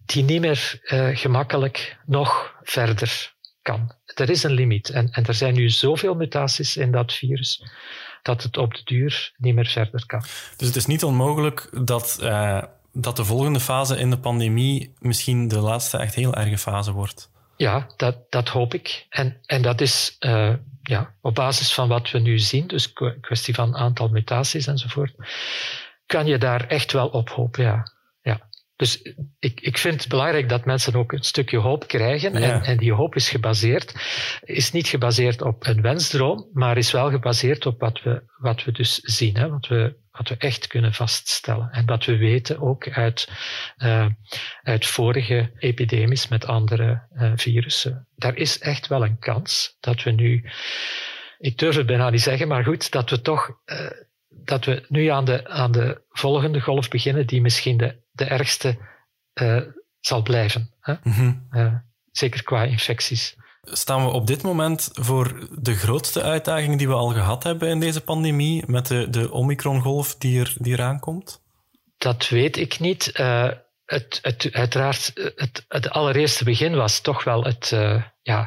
die 0.08 0.24
niet 0.24 0.40
meer 0.40 0.80
uh, 0.82 1.16
gemakkelijk 1.16 1.98
nog 2.06 2.54
verder 2.62 3.32
kan. 3.62 3.96
Er 4.04 4.30
is 4.30 4.42
een 4.42 4.52
limiet 4.52 4.90
en, 4.90 5.10
en 5.10 5.26
er 5.26 5.34
zijn 5.34 5.54
nu 5.54 5.70
zoveel 5.70 6.14
mutaties 6.14 6.76
in 6.76 6.90
dat 6.90 7.12
virus 7.12 7.62
dat 8.22 8.42
het 8.42 8.56
op 8.56 8.74
de 8.74 8.80
duur 8.84 9.32
niet 9.36 9.54
meer 9.54 9.66
verder 9.66 10.06
kan. 10.06 10.20
Dus 10.56 10.66
het 10.66 10.76
is 10.76 10.86
niet 10.86 11.04
onmogelijk 11.04 11.68
dat 11.86 12.18
uh 12.22 12.62
dat 12.92 13.16
de 13.16 13.24
volgende 13.24 13.60
fase 13.60 13.98
in 13.98 14.10
de 14.10 14.18
pandemie 14.18 14.94
misschien 14.98 15.48
de 15.48 15.58
laatste 15.58 15.98
echt 15.98 16.14
heel 16.14 16.34
erge 16.34 16.58
fase 16.58 16.92
wordt. 16.92 17.30
Ja, 17.56 17.86
dat, 17.96 18.16
dat 18.30 18.48
hoop 18.48 18.74
ik. 18.74 19.06
En, 19.08 19.38
en 19.46 19.62
dat 19.62 19.80
is 19.80 20.16
uh, 20.20 20.54
ja, 20.82 21.14
op 21.20 21.34
basis 21.34 21.74
van 21.74 21.88
wat 21.88 22.10
we 22.10 22.18
nu 22.18 22.38
zien, 22.38 22.66
dus 22.66 22.92
kwestie 23.20 23.54
van 23.54 23.76
aantal 23.76 24.08
mutaties 24.08 24.66
enzovoort, 24.66 25.14
kan 26.06 26.26
je 26.26 26.38
daar 26.38 26.66
echt 26.66 26.92
wel 26.92 27.08
op 27.08 27.30
hopen, 27.30 27.64
ja. 27.64 27.96
Dus 28.78 29.02
ik, 29.38 29.60
ik 29.60 29.78
vind 29.78 30.00
het 30.00 30.08
belangrijk 30.08 30.48
dat 30.48 30.64
mensen 30.64 30.94
ook 30.94 31.12
een 31.12 31.22
stukje 31.22 31.58
hoop 31.58 31.86
krijgen. 31.86 32.32
Ja. 32.32 32.38
En, 32.38 32.62
en 32.62 32.76
die 32.76 32.92
hoop 32.92 33.14
is 33.14 33.28
gebaseerd, 33.28 33.94
is 34.40 34.72
niet 34.72 34.88
gebaseerd 34.88 35.42
op 35.42 35.66
een 35.66 35.80
wensdroom, 35.80 36.48
maar 36.52 36.76
is 36.76 36.92
wel 36.92 37.10
gebaseerd 37.10 37.66
op 37.66 37.80
wat 37.80 38.02
we, 38.02 38.22
wat 38.36 38.64
we 38.64 38.72
dus 38.72 38.94
zien, 38.94 39.36
hè, 39.36 39.48
wat, 39.48 39.66
we, 39.66 39.96
wat 40.10 40.28
we 40.28 40.36
echt 40.36 40.66
kunnen 40.66 40.92
vaststellen. 40.92 41.70
En 41.70 41.86
wat 41.86 42.04
we 42.04 42.16
weten 42.16 42.60
ook 42.60 42.88
uit, 42.88 43.28
uh, 43.78 44.06
uit 44.62 44.86
vorige 44.86 45.50
epidemies 45.58 46.28
met 46.28 46.46
andere 46.46 47.06
uh, 47.12 47.32
virussen. 47.34 48.08
Daar 48.16 48.36
is 48.36 48.58
echt 48.58 48.86
wel 48.86 49.04
een 49.04 49.18
kans 49.18 49.76
dat 49.80 50.02
we 50.02 50.10
nu, 50.10 50.50
ik 51.38 51.58
durf 51.58 51.76
het 51.76 51.86
bijna 51.86 52.10
niet 52.10 52.20
zeggen, 52.20 52.48
maar 52.48 52.64
goed, 52.64 52.90
dat 52.90 53.10
we 53.10 53.20
toch. 53.20 53.50
Uh, 53.66 53.90
dat 54.44 54.64
we 54.64 54.84
nu 54.88 55.06
aan 55.06 55.24
de, 55.24 55.48
aan 55.48 55.72
de 55.72 56.02
volgende 56.10 56.60
golf 56.60 56.88
beginnen, 56.88 57.26
die 57.26 57.40
misschien 57.40 57.76
de 57.76 57.96
de 58.18 58.24
ergste 58.24 58.78
uh, 59.42 59.62
zal 60.00 60.22
blijven. 60.22 60.74
Hè? 60.80 60.94
Mm-hmm. 61.02 61.46
uh, 61.50 61.74
zeker 62.10 62.42
qua 62.42 62.62
infecties. 62.62 63.36
Staan 63.62 64.04
we 64.04 64.10
op 64.10 64.26
dit 64.26 64.42
moment 64.42 64.88
voor 64.92 65.48
de 65.58 65.74
grootste 65.74 66.22
uitdaging 66.22 66.78
die 66.78 66.88
we 66.88 66.94
al 66.94 67.08
gehad 67.08 67.42
hebben 67.42 67.68
in 67.68 67.80
deze 67.80 68.00
pandemie 68.00 68.64
met 68.66 68.86
de, 68.86 69.10
de 69.10 69.32
Omicron-golf 69.32 70.14
die, 70.14 70.40
er, 70.40 70.54
die 70.58 70.72
eraan 70.72 71.00
komt? 71.00 71.42
Dat 71.98 72.28
weet 72.28 72.56
ik 72.56 72.78
niet. 72.78 73.18
Uh, 73.20 73.50
het, 73.84 74.18
het, 74.22 74.48
uiteraard, 74.52 75.12
het, 75.34 75.64
het 75.68 75.90
allereerste 75.90 76.44
begin 76.44 76.74
was 76.74 77.00
toch 77.00 77.24
wel 77.24 77.44
het, 77.44 77.68
ja, 77.68 78.04
eh, 78.22 78.46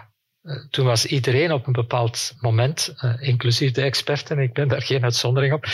toen 0.69 0.85
was 0.85 1.05
iedereen 1.05 1.51
op 1.51 1.67
een 1.67 1.73
bepaald 1.73 2.33
moment, 2.39 2.93
uh, 3.01 3.13
inclusief 3.19 3.71
de 3.71 3.81
experten, 3.81 4.39
ik 4.39 4.53
ben 4.53 4.67
daar 4.67 4.81
geen 4.81 5.03
uitzondering 5.03 5.53
op, 5.53 5.65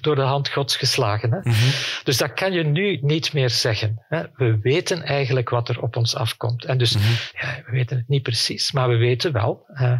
door 0.00 0.14
de 0.14 0.20
hand 0.20 0.48
gods 0.48 0.76
geslagen. 0.76 1.30
Hè? 1.30 1.38
Mm-hmm. 1.38 1.70
Dus 2.04 2.16
dat 2.16 2.34
kan 2.34 2.52
je 2.52 2.64
nu 2.64 2.98
niet 3.00 3.32
meer 3.32 3.50
zeggen. 3.50 4.04
Hè? 4.08 4.22
We 4.34 4.58
weten 4.60 5.02
eigenlijk 5.02 5.48
wat 5.48 5.68
er 5.68 5.82
op 5.82 5.96
ons 5.96 6.14
afkomt. 6.14 6.64
En 6.64 6.78
dus, 6.78 6.96
mm-hmm. 6.96 7.14
ja, 7.32 7.62
we 7.66 7.72
weten 7.72 7.96
het 7.96 8.08
niet 8.08 8.22
precies, 8.22 8.72
maar 8.72 8.88
we 8.88 8.96
weten 8.96 9.32
wel, 9.32 9.64
uh, 9.74 9.98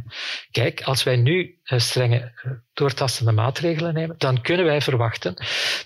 kijk, 0.51 0.83
als 0.83 1.03
wij 1.03 1.17
nu 1.17 1.61
strenge 1.65 2.33
doortastende 2.73 3.33
maatregelen 3.33 3.95
nemen, 3.95 4.15
dan 4.19 4.41
kunnen 4.41 4.67
wij 4.67 4.81
verwachten 4.81 5.35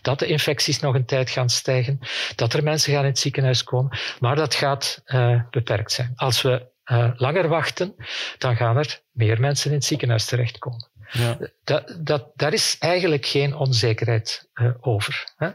dat 0.03 0.19
de 0.19 0.27
infecties 0.27 0.81
nog 0.81 0.95
een 0.95 1.05
tijd 1.05 1.31
gaan 1.31 1.49
stijgen, 1.49 1.99
dat 2.35 2.53
er 2.53 2.63
mensen 2.63 2.93
gaan 2.93 3.03
in 3.03 3.09
het 3.09 3.19
ziekenhuis 3.19 3.65
komen, 3.65 3.99
maar 4.21 4.37
dat 4.37 4.55
gaat 4.55 5.03
beperkt 5.51 5.93
zijn. 5.93 6.13
Als 6.15 6.43
we 6.43 6.75
uh, 6.93 7.11
langer 7.17 7.49
wachten, 7.49 7.95
dan 8.39 8.57
gaan 8.57 8.77
er 8.77 9.01
meer 9.11 9.41
mensen 9.41 9.71
in 9.71 9.77
het 9.77 9.85
ziekenhuis 9.85 10.25
terechtkomen. 10.25 10.89
Ja. 11.11 11.39
Dat, 11.65 11.97
dat, 12.01 12.31
daar 12.35 12.53
is 12.53 12.77
eigenlijk 12.79 13.27
geen 13.27 13.55
onzekerheid 13.55 14.49
uh, 14.55 14.71
over. 14.81 15.33
Hè? 15.37 15.49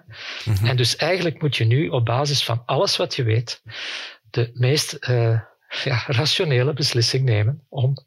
Mm-hmm. 0.45 0.67
En 0.67 0.75
dus 0.75 0.95
eigenlijk 0.95 1.41
moet 1.41 1.55
je 1.55 1.65
nu 1.65 1.87
op 1.87 2.05
basis 2.05 2.43
van 2.43 2.63
alles 2.65 2.97
wat 2.97 3.15
je 3.15 3.23
weet, 3.23 3.61
de 4.29 4.51
meest 4.53 4.97
uh, 5.09 5.39
ja, 5.83 6.03
rationele 6.07 6.73
beslissing 6.73 7.23
nemen 7.23 7.65
om, 7.69 7.97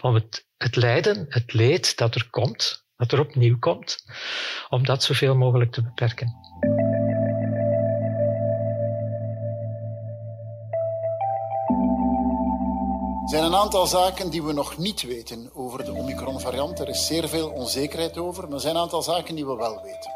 om 0.00 0.14
het, 0.14 0.46
het 0.56 0.76
lijden, 0.76 1.26
het 1.28 1.52
leed 1.52 1.96
dat 1.96 2.14
er 2.14 2.26
komt, 2.30 2.86
dat 2.96 3.12
er 3.12 3.20
opnieuw 3.20 3.58
komt, 3.58 4.04
om 4.68 4.84
dat 4.84 5.02
zoveel 5.02 5.36
mogelijk 5.36 5.72
te 5.72 5.82
beperken. 5.82 6.34
Zijn 13.30 13.44
een 13.44 13.54
aantal 13.54 13.86
zaken 13.86 14.30
die 14.30 14.42
we 14.42 14.52
nog 14.52 14.78
niet 14.78 15.02
weten 15.02 15.50
over 15.54 15.84
de 15.84 15.92
Omicron-variant. 15.92 16.80
Er 16.80 16.88
is 16.88 17.06
zeer 17.06 17.28
veel 17.28 17.48
onzekerheid 17.48 18.18
over, 18.18 18.42
maar 18.42 18.52
er 18.52 18.60
zijn 18.60 18.74
een 18.74 18.80
aantal 18.80 19.02
zaken 19.02 19.34
die 19.34 19.46
we 19.46 19.54
wel 19.54 19.80
weten. 19.82 20.10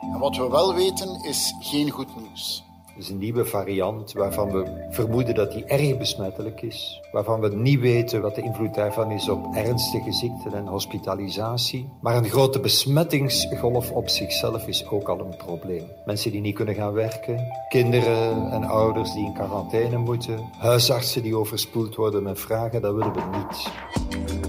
En 0.00 0.18
wat 0.18 0.36
we 0.36 0.48
wel 0.48 0.74
weten 0.74 1.24
is 1.24 1.54
geen 1.60 1.90
goed 1.90 2.16
nieuws. 2.16 2.65
Is 2.98 3.08
een 3.08 3.18
nieuwe 3.18 3.44
variant 3.44 4.12
waarvan 4.12 4.50
we 4.50 4.86
vermoeden 4.90 5.34
dat 5.34 5.52
die 5.52 5.64
erg 5.64 5.98
besmettelijk 5.98 6.62
is. 6.62 7.02
Waarvan 7.12 7.40
we 7.40 7.56
niet 7.56 7.80
weten 7.80 8.20
wat 8.20 8.34
de 8.34 8.42
invloed 8.42 8.74
daarvan 8.74 9.10
is 9.10 9.28
op 9.28 9.54
ernstige 9.54 10.12
ziekten 10.12 10.54
en 10.54 10.66
hospitalisatie. 10.66 11.88
Maar 12.00 12.16
een 12.16 12.28
grote 12.28 12.60
besmettingsgolf 12.60 13.90
op 13.90 14.08
zichzelf 14.08 14.66
is 14.66 14.88
ook 14.88 15.08
al 15.08 15.20
een 15.20 15.36
probleem. 15.36 15.84
Mensen 16.04 16.30
die 16.30 16.40
niet 16.40 16.54
kunnen 16.54 16.74
gaan 16.74 16.92
werken, 16.92 17.46
kinderen 17.68 18.50
en 18.50 18.64
ouders 18.64 19.12
die 19.12 19.24
in 19.24 19.32
quarantaine 19.32 19.98
moeten, 19.98 20.50
huisartsen 20.58 21.22
die 21.22 21.36
overspoeld 21.36 21.94
worden 21.94 22.22
met 22.22 22.40
vragen, 22.40 22.82
dat 22.82 22.94
willen 22.94 23.12
we 23.12 23.22
niet. 23.36 24.45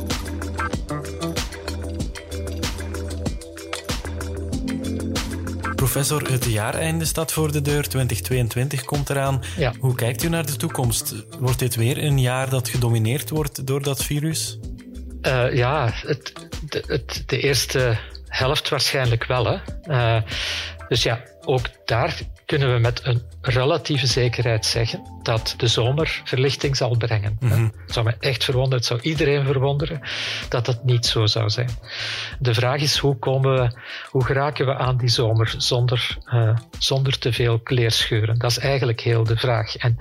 Professor, 5.98 6.32
het 6.32 6.46
jaareinde 6.46 7.06
staat 7.06 7.32
voor 7.32 7.52
de 7.52 7.62
deur, 7.62 7.88
2022 7.88 8.86
komt 8.86 9.10
eraan. 9.10 9.44
Ja. 9.58 9.74
Hoe 9.80 9.96
kijkt 9.96 10.24
u 10.24 10.30
naar 10.30 10.46
de 10.46 10.56
toekomst? 10.56 11.16
Wordt 11.40 11.60
dit 11.60 11.76
weer 11.76 12.04
een 12.04 12.20
jaar 12.20 12.50
dat 12.50 12.70
gedomineerd 12.70 13.30
wordt 13.30 13.68
door 13.68 13.82
dat 13.84 14.04
virus? 14.04 14.60
Uh, 15.22 15.56
ja, 15.56 15.90
het, 15.94 16.34
de, 16.70 16.84
het, 16.88 17.24
de 17.26 17.40
eerste 17.40 17.98
helft 18.28 18.70
waarschijnlijk 18.70 19.26
wel. 19.26 19.46
Hè. 19.46 19.58
Uh, 19.88 20.22
dus 20.88 21.04
ja, 21.04 21.24
ook 21.46 21.66
daar 21.86 22.20
kunnen 22.48 22.74
we 22.74 22.80
met 22.80 23.06
een 23.06 23.22
relatieve 23.42 24.08
zekerheid 24.08 24.66
zeggen 24.66 25.20
dat 25.24 25.54
de 25.58 25.68
zomer 25.68 26.22
verlichting 26.24 26.76
zal 26.78 26.98
brengen. 26.98 27.38
Mm 27.40 27.50
-hmm. 27.50 27.74
Het 27.86 27.94
zou 27.94 28.06
me 28.06 28.16
echt 28.20 28.44
verwonderen, 28.44 28.78
het 28.78 28.88
zou 28.88 29.00
iedereen 29.02 29.46
verwonderen 29.46 30.02
dat 30.50 30.66
dat 30.66 30.84
niet 30.84 31.06
zo 31.06 31.26
zou 31.26 31.50
zijn. 31.50 31.70
De 32.40 32.54
vraag 32.54 32.82
is 32.82 32.98
hoe 32.98 33.20
komen 33.20 33.54
we, 33.56 33.80
hoe 34.10 34.26
geraken 34.26 34.66
we 34.66 34.76
aan 34.76 34.98
die 34.98 35.10
zomer 35.10 35.54
zonder, 35.58 36.18
uh, 36.26 36.58
zonder 36.80 37.20
te 37.20 37.34
veel 37.34 37.60
kleerscheuren? 37.60 38.38
Dat 38.38 38.52
is 38.52 38.60
eigenlijk 38.60 39.02
heel 39.02 39.24
de 39.24 39.38
vraag. 39.38 39.76
En, 39.76 39.98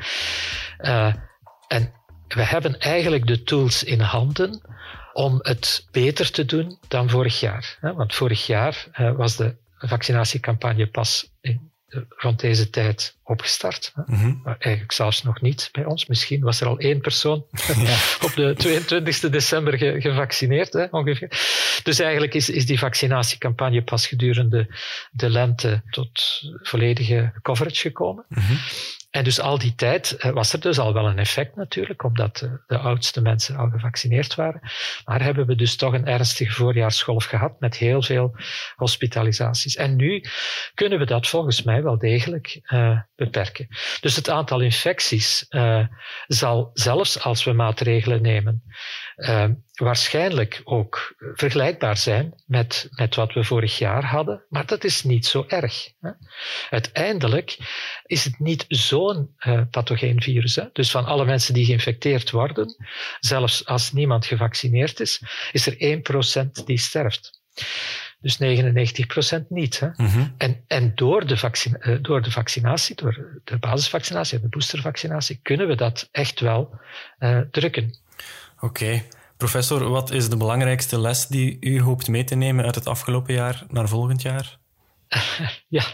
uh, 0.80 1.14
en 1.68 1.92
we 2.28 2.42
hebben 2.42 2.78
eigenlijk 2.78 3.26
de 3.26 3.42
tools 3.42 3.84
in 3.84 4.00
handen 4.00 4.60
om 5.12 5.38
het 5.42 5.88
beter 5.90 6.30
te 6.30 6.44
doen 6.44 6.78
dan 6.88 7.10
vorig 7.10 7.40
jaar. 7.40 7.78
Want 7.80 8.14
vorig 8.14 8.46
jaar 8.46 8.86
uh, 8.92 9.16
was 9.16 9.36
de 9.36 9.56
vaccinatiecampagne 9.78 10.86
pas 10.86 11.32
in 11.40 11.74
rond 12.08 12.40
deze 12.40 12.70
tijd 12.70 13.16
opgestart. 13.22 13.92
Mm-hmm. 14.06 14.40
Maar 14.44 14.56
eigenlijk 14.58 14.92
zelfs 14.92 15.22
nog 15.22 15.40
niet 15.40 15.68
bij 15.72 15.84
ons. 15.84 16.06
Misschien 16.06 16.40
was 16.40 16.60
er 16.60 16.66
al 16.66 16.78
één 16.78 17.00
persoon 17.00 17.46
ja. 17.84 17.96
op 18.26 18.32
de 18.34 18.54
22 18.56 19.30
december 19.30 19.78
ge 19.78 20.00
gevaccineerd, 20.00 20.72
hè, 20.72 20.84
ongeveer. 20.90 21.28
Dus 21.82 21.98
eigenlijk 21.98 22.34
is, 22.34 22.50
is 22.50 22.66
die 22.66 22.78
vaccinatiecampagne 22.78 23.82
pas 23.82 24.06
gedurende 24.06 24.66
de 25.10 25.30
lente 25.30 25.82
tot 25.90 26.42
volledige 26.62 27.32
coverage 27.42 27.80
gekomen. 27.80 28.24
Mm-hmm. 28.28 28.58
En 29.16 29.24
dus 29.24 29.40
al 29.40 29.58
die 29.58 29.74
tijd 29.74 30.16
was 30.32 30.52
er 30.52 30.60
dus 30.60 30.78
al 30.78 30.92
wel 30.92 31.06
een 31.06 31.18
effect 31.18 31.56
natuurlijk, 31.56 32.02
omdat 32.02 32.36
de, 32.36 32.60
de 32.66 32.78
oudste 32.78 33.20
mensen 33.20 33.56
al 33.56 33.68
gevaccineerd 33.68 34.34
waren. 34.34 34.60
Maar 35.04 35.22
hebben 35.22 35.46
we 35.46 35.54
dus 35.54 35.76
toch 35.76 35.92
een 35.92 36.06
ernstige 36.06 36.52
voorjaarsgolf 36.52 37.24
gehad 37.24 37.60
met 37.60 37.76
heel 37.76 38.02
veel 38.02 38.36
hospitalisaties. 38.74 39.76
En 39.76 39.96
nu 39.96 40.24
kunnen 40.74 40.98
we 40.98 41.04
dat 41.04 41.28
volgens 41.28 41.62
mij 41.62 41.82
wel 41.82 41.98
degelijk 41.98 42.60
uh, 42.66 43.00
beperken. 43.14 43.66
Dus 44.00 44.16
het 44.16 44.30
aantal 44.30 44.60
infecties 44.60 45.46
zal 46.26 46.70
zelfs 46.72 47.20
als 47.20 47.44
we 47.44 47.52
maatregelen 47.52 48.22
nemen, 48.22 48.62
uh, 49.16 49.44
waarschijnlijk 49.74 50.60
ook 50.64 51.14
vergelijkbaar 51.34 51.96
zijn 51.96 52.42
met, 52.46 52.88
met 52.90 53.14
wat 53.14 53.32
we 53.32 53.44
vorig 53.44 53.78
jaar 53.78 54.04
hadden. 54.04 54.44
Maar 54.48 54.66
dat 54.66 54.84
is 54.84 55.02
niet 55.02 55.26
zo 55.26 55.44
erg. 55.48 55.88
Hè. 56.00 56.10
Uiteindelijk 56.70 57.58
is 58.06 58.24
het 58.24 58.38
niet 58.38 58.64
zo'n 58.68 59.34
uh, 59.46 59.62
pathogeen 59.70 60.22
virus. 60.22 60.56
Hè. 60.56 60.64
Dus 60.72 60.90
van 60.90 61.04
alle 61.04 61.24
mensen 61.24 61.54
die 61.54 61.64
geïnfecteerd 61.64 62.30
worden, 62.30 62.76
zelfs 63.20 63.66
als 63.66 63.92
niemand 63.92 64.26
gevaccineerd 64.26 65.00
is, 65.00 65.22
is 65.52 65.66
er 65.66 66.02
1% 66.60 66.64
die 66.64 66.78
sterft. 66.78 67.40
Dus 68.20 68.38
99% 69.42 69.46
niet. 69.48 69.80
Hè? 69.80 69.88
Mm-hmm. 69.96 70.34
En, 70.38 70.64
en 70.66 70.92
door, 70.94 71.26
de 71.26 71.36
vaccina- 71.36 71.98
door 72.00 72.22
de 72.22 72.30
vaccinatie, 72.30 72.94
door 72.94 73.40
de 73.44 73.58
basisvaccinatie 73.58 74.36
en 74.36 74.42
de 74.42 74.48
boostervaccinatie, 74.48 75.40
kunnen 75.42 75.68
we 75.68 75.74
dat 75.74 76.08
echt 76.12 76.40
wel 76.40 76.80
uh, 77.18 77.40
drukken. 77.50 78.04
Oké. 78.60 79.02
Professor, 79.36 79.88
wat 79.88 80.10
is 80.10 80.28
de 80.28 80.36
belangrijkste 80.36 81.00
les 81.00 81.26
die 81.26 81.56
u 81.60 81.80
hoopt 81.80 82.08
mee 82.08 82.24
te 82.24 82.34
nemen 82.34 82.64
uit 82.64 82.74
het 82.74 82.86
afgelopen 82.86 83.34
jaar 83.34 83.64
naar 83.68 83.88
volgend 83.88 84.22
jaar? 84.22 84.58
ja, 85.68 85.84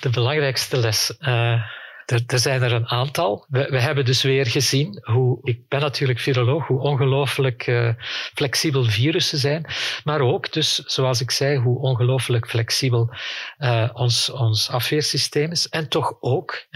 de 0.00 0.10
belangrijkste 0.10 0.76
les. 0.76 1.16
Uh, 1.20 1.62
er, 2.06 2.22
er, 2.26 2.38
zijn 2.38 2.62
er 2.62 2.72
een 2.72 2.88
aantal. 2.88 3.44
We, 3.48 3.66
we, 3.70 3.80
hebben 3.80 4.04
dus 4.04 4.22
weer 4.22 4.46
gezien 4.46 5.00
hoe, 5.02 5.38
ik 5.42 5.68
ben 5.68 5.80
natuurlijk 5.80 6.18
viroloog, 6.18 6.66
hoe 6.66 6.80
ongelooflijk 6.80 7.66
uh, 7.66 7.92
flexibel 8.34 8.84
virussen 8.84 9.38
zijn. 9.38 9.66
Maar 10.04 10.20
ook 10.20 10.52
dus, 10.52 10.74
zoals 10.74 11.20
ik 11.20 11.30
zei, 11.30 11.58
hoe 11.58 11.78
ongelooflijk 11.78 12.48
flexibel 12.48 13.14
uh, 13.58 13.90
ons, 13.92 14.30
ons 14.30 14.70
afweersysteem 14.70 15.50
is. 15.50 15.68
En 15.68 15.88
toch 15.88 16.16
ook, 16.20 16.66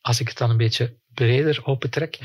als 0.00 0.20
ik 0.20 0.28
het 0.28 0.38
dan 0.38 0.50
een 0.50 0.56
beetje 0.56 0.96
breder 1.14 1.60
opentrek, 1.64 2.18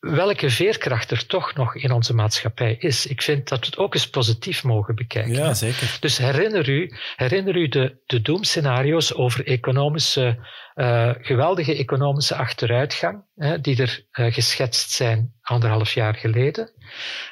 welke 0.00 0.50
veerkracht 0.50 1.10
er 1.10 1.26
toch 1.26 1.54
nog 1.54 1.74
in 1.74 1.92
onze 1.92 2.14
maatschappij 2.14 2.76
is. 2.78 3.06
Ik 3.06 3.22
vind 3.22 3.48
dat 3.48 3.60
we 3.60 3.66
het 3.66 3.76
ook 3.78 3.94
eens 3.94 4.10
positief 4.10 4.64
mogen 4.64 4.94
bekijken. 4.94 5.32
Ja, 5.32 5.54
zeker. 5.54 5.96
Dus 6.00 6.18
herinner 6.18 6.68
u, 6.68 6.96
herinner 7.16 7.56
u 7.56 7.68
de, 7.68 7.96
de 8.06 8.20
doemscenario's 8.20 9.14
over 9.14 9.46
economische, 9.46 10.48
uh, 10.74 11.10
geweldige 11.20 11.76
economische 11.76 12.34
achteruitgang, 12.34 13.24
hè, 13.34 13.60
die 13.60 13.82
er 13.82 14.06
uh, 14.12 14.32
geschetst 14.32 14.90
zijn 14.90 15.32
anderhalf 15.42 15.92
jaar 15.92 16.14
geleden, 16.14 16.72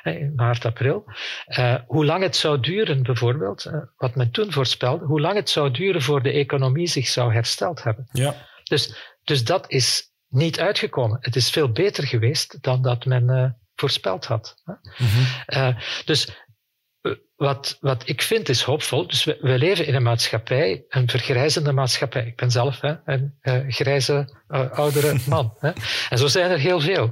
in 0.02 0.33
maart, 0.37 0.64
april. 0.64 1.05
Uh, 1.46 1.74
hoe 1.87 2.05
lang 2.05 2.22
het 2.22 2.37
zou 2.37 2.61
duren, 2.61 3.02
bijvoorbeeld, 3.02 3.70
wat 3.96 4.14
men 4.14 4.31
toen 4.31 4.52
voorspelde, 4.52 5.05
hoe 5.05 5.20
lang 5.20 5.35
het 5.35 5.50
zou 5.50 5.70
duren 5.70 6.02
voor 6.02 6.22
de 6.22 6.33
economie 6.33 6.87
zich 6.87 7.07
zou 7.07 7.33
hersteld 7.33 7.83
hebben. 7.83 8.09
Ja. 8.12 8.35
Dus, 8.64 8.96
dus 9.24 9.44
dat 9.44 9.70
is 9.70 10.14
niet 10.29 10.61
uitgekomen. 10.61 11.19
Het 11.21 11.37
is 11.37 11.51
veel 11.51 11.73
beter 11.73 12.07
geweest 12.07 12.62
dan 12.62 12.83
dat 12.83 13.05
men 13.05 13.31
uh, 13.31 13.51
voorspeld 13.75 14.27
had. 14.27 14.62
Mm-hmm. 14.65 15.27
Uh, 15.47 15.81
dus 16.05 16.29
uh, 17.03 17.12
wat, 17.37 17.77
wat 17.81 18.09
ik 18.09 18.23
vind 18.23 18.49
is 18.49 18.62
hoopvol. 18.62 19.07
Dus 19.07 19.25
we, 19.25 19.39
we, 19.41 19.59
leven 19.59 19.87
in 19.87 19.95
een 19.95 20.03
maatschappij, 20.03 20.85
een 20.89 21.09
vergrijzende 21.09 21.73
maatschappij. 21.73 22.27
Ik 22.27 22.37
ben 22.37 22.51
zelf 22.51 22.81
hè, 22.81 22.95
een 23.05 23.73
grijze, 23.73 24.37
oudere 24.73 25.19
man. 25.29 25.55
Hè. 25.59 25.71
En 26.09 26.19
zo 26.19 26.27
zijn 26.27 26.51
er 26.51 26.59
heel 26.59 26.81
veel. 26.81 27.11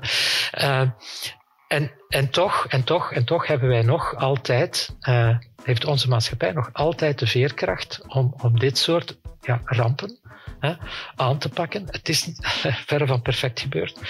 en, 1.68 1.92
en, 2.08 2.30
toch, 2.30 2.66
en, 2.68 2.84
toch, 2.84 3.12
en 3.12 3.24
toch 3.24 3.46
hebben 3.46 3.68
wij 3.68 3.82
nog 3.82 4.16
altijd, 4.16 4.96
heeft 5.62 5.84
onze 5.84 6.08
maatschappij 6.08 6.52
nog 6.52 6.70
altijd 6.72 7.18
de 7.18 7.26
veerkracht 7.26 8.04
om, 8.06 8.34
om 8.36 8.58
dit 8.58 8.78
soort 8.78 9.20
ja, 9.40 9.62
rampen 9.64 10.20
aan 11.16 11.38
te 11.38 11.48
pakken. 11.48 11.84
Het 11.86 12.08
is 12.08 12.28
verre 12.86 13.06
van 13.06 13.22
perfect 13.22 13.60
gebeurd, 13.60 14.00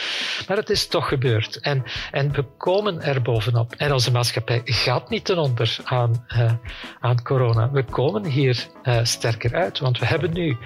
maar 0.49 0.57
het 0.57 0.71
is 0.71 0.87
toch 0.87 1.09
gebeurd. 1.09 1.61
En, 1.61 1.85
en 2.11 2.33
we 2.33 2.45
komen 2.59 3.03
er 3.03 3.23
bovenop. 3.23 3.75
En 3.77 3.93
onze 3.93 4.12
maatschappij 4.12 4.61
gaat 4.64 5.11
niet 5.11 5.25
ten 5.25 5.38
onder 5.38 5.77
aan, 5.85 6.27
uh, 6.37 6.53
aan 7.01 7.23
corona. 7.23 7.71
We 7.71 7.85
komen 7.85 8.25
hier 8.25 8.67
uh, 8.83 8.99
sterker 9.03 9.55
uit, 9.55 9.79
want 9.79 9.99
we 9.99 10.07
hebben 10.07 10.33
nu 10.33 10.57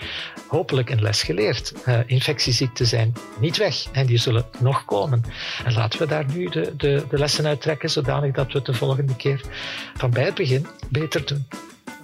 hopelijk 0.49 0.91
een 0.91 1.03
les 1.03 1.23
geleerd. 1.23 1.73
Uh, 1.87 1.99
infectieziekten 2.07 2.87
zijn 2.87 3.13
niet 3.41 3.57
weg 3.57 3.87
en 3.93 4.07
die 4.07 4.19
zullen 4.19 4.47
nog 4.59 4.85
komen. 4.85 5.25
En 5.65 5.73
laten 5.73 5.99
we 5.99 6.07
daar 6.07 6.25
nu 6.33 6.49
de, 6.49 6.77
de, 6.77 7.07
de 7.09 7.19
lessen 7.19 7.47
uit 7.47 7.61
trekken, 7.61 7.91
zodanig 7.91 8.35
dat 8.35 8.47
we 8.47 8.59
het 8.59 8.67
de 8.67 8.75
volgende 8.75 9.17
keer 9.17 9.41
van 9.95 10.11
bij 10.11 10.25
het 10.25 10.35
begin 10.35 10.67
beter 10.89 11.27
doen. 11.27 11.47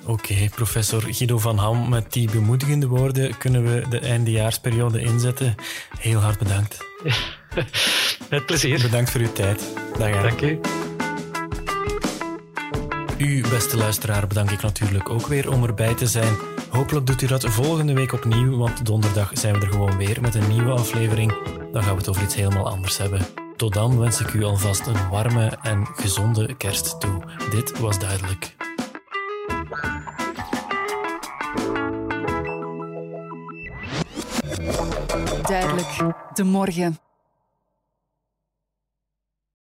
Oké, 0.07 0.33
okay, 0.33 0.51
professor 0.55 1.03
Guido 1.03 1.39
van 1.39 1.59
Ham, 1.59 1.89
met 1.89 2.13
die 2.13 2.31
bemoedigende 2.31 2.87
woorden 2.87 3.39
kunnen 3.39 3.65
we 3.65 3.89
de 3.89 3.99
eindejaarsperiode 3.99 5.01
inzetten. 5.01 5.55
Heel 5.99 6.21
hard 6.21 6.39
bedankt. 6.39 6.79
met 8.31 8.47
plezier. 8.47 8.83
Bedankt 8.83 9.11
voor 9.11 9.21
uw 9.21 9.33
tijd. 9.33 9.73
Dag. 9.99 10.23
Dank 10.23 10.41
u. 10.41 10.61
U, 13.19 13.41
beste 13.49 13.77
luisteraar, 13.77 14.27
bedank 14.27 14.51
ik 14.51 14.63
natuurlijk 14.63 15.11
ook 15.11 15.27
weer 15.27 15.51
om 15.51 15.65
erbij 15.65 15.95
te 15.95 16.07
zijn. 16.07 16.37
Hopelijk 16.71 17.07
doet 17.07 17.23
u 17.23 17.27
dat 17.27 17.45
volgende 17.45 17.93
week 17.93 18.13
opnieuw, 18.13 18.57
want 18.57 18.87
donderdag 18.87 19.31
zijn 19.35 19.55
we 19.55 19.61
er 19.61 19.73
gewoon 19.73 19.97
weer 19.97 20.21
met 20.21 20.35
een 20.35 20.49
nieuwe 20.49 20.73
aflevering. 20.73 21.33
Dan 21.73 21.83
gaan 21.83 21.93
we 21.93 21.99
het 21.99 22.09
over 22.09 22.23
iets 22.23 22.35
helemaal 22.35 22.69
anders 22.69 22.99
hebben. 22.99 23.27
Tot 23.57 23.75
dan 23.75 23.99
wens 23.99 24.21
ik 24.21 24.33
u 24.33 24.43
alvast 24.43 24.87
een 24.87 25.09
warme 25.11 25.59
en 25.63 25.87
gezonde 25.95 26.55
kerst 26.57 27.01
toe. 27.01 27.23
Dit 27.51 27.79
was 27.79 27.99
duidelijk. 27.99 28.55
Duidelijk, 35.61 36.15
de 36.33 36.45
morgen. 36.45 36.99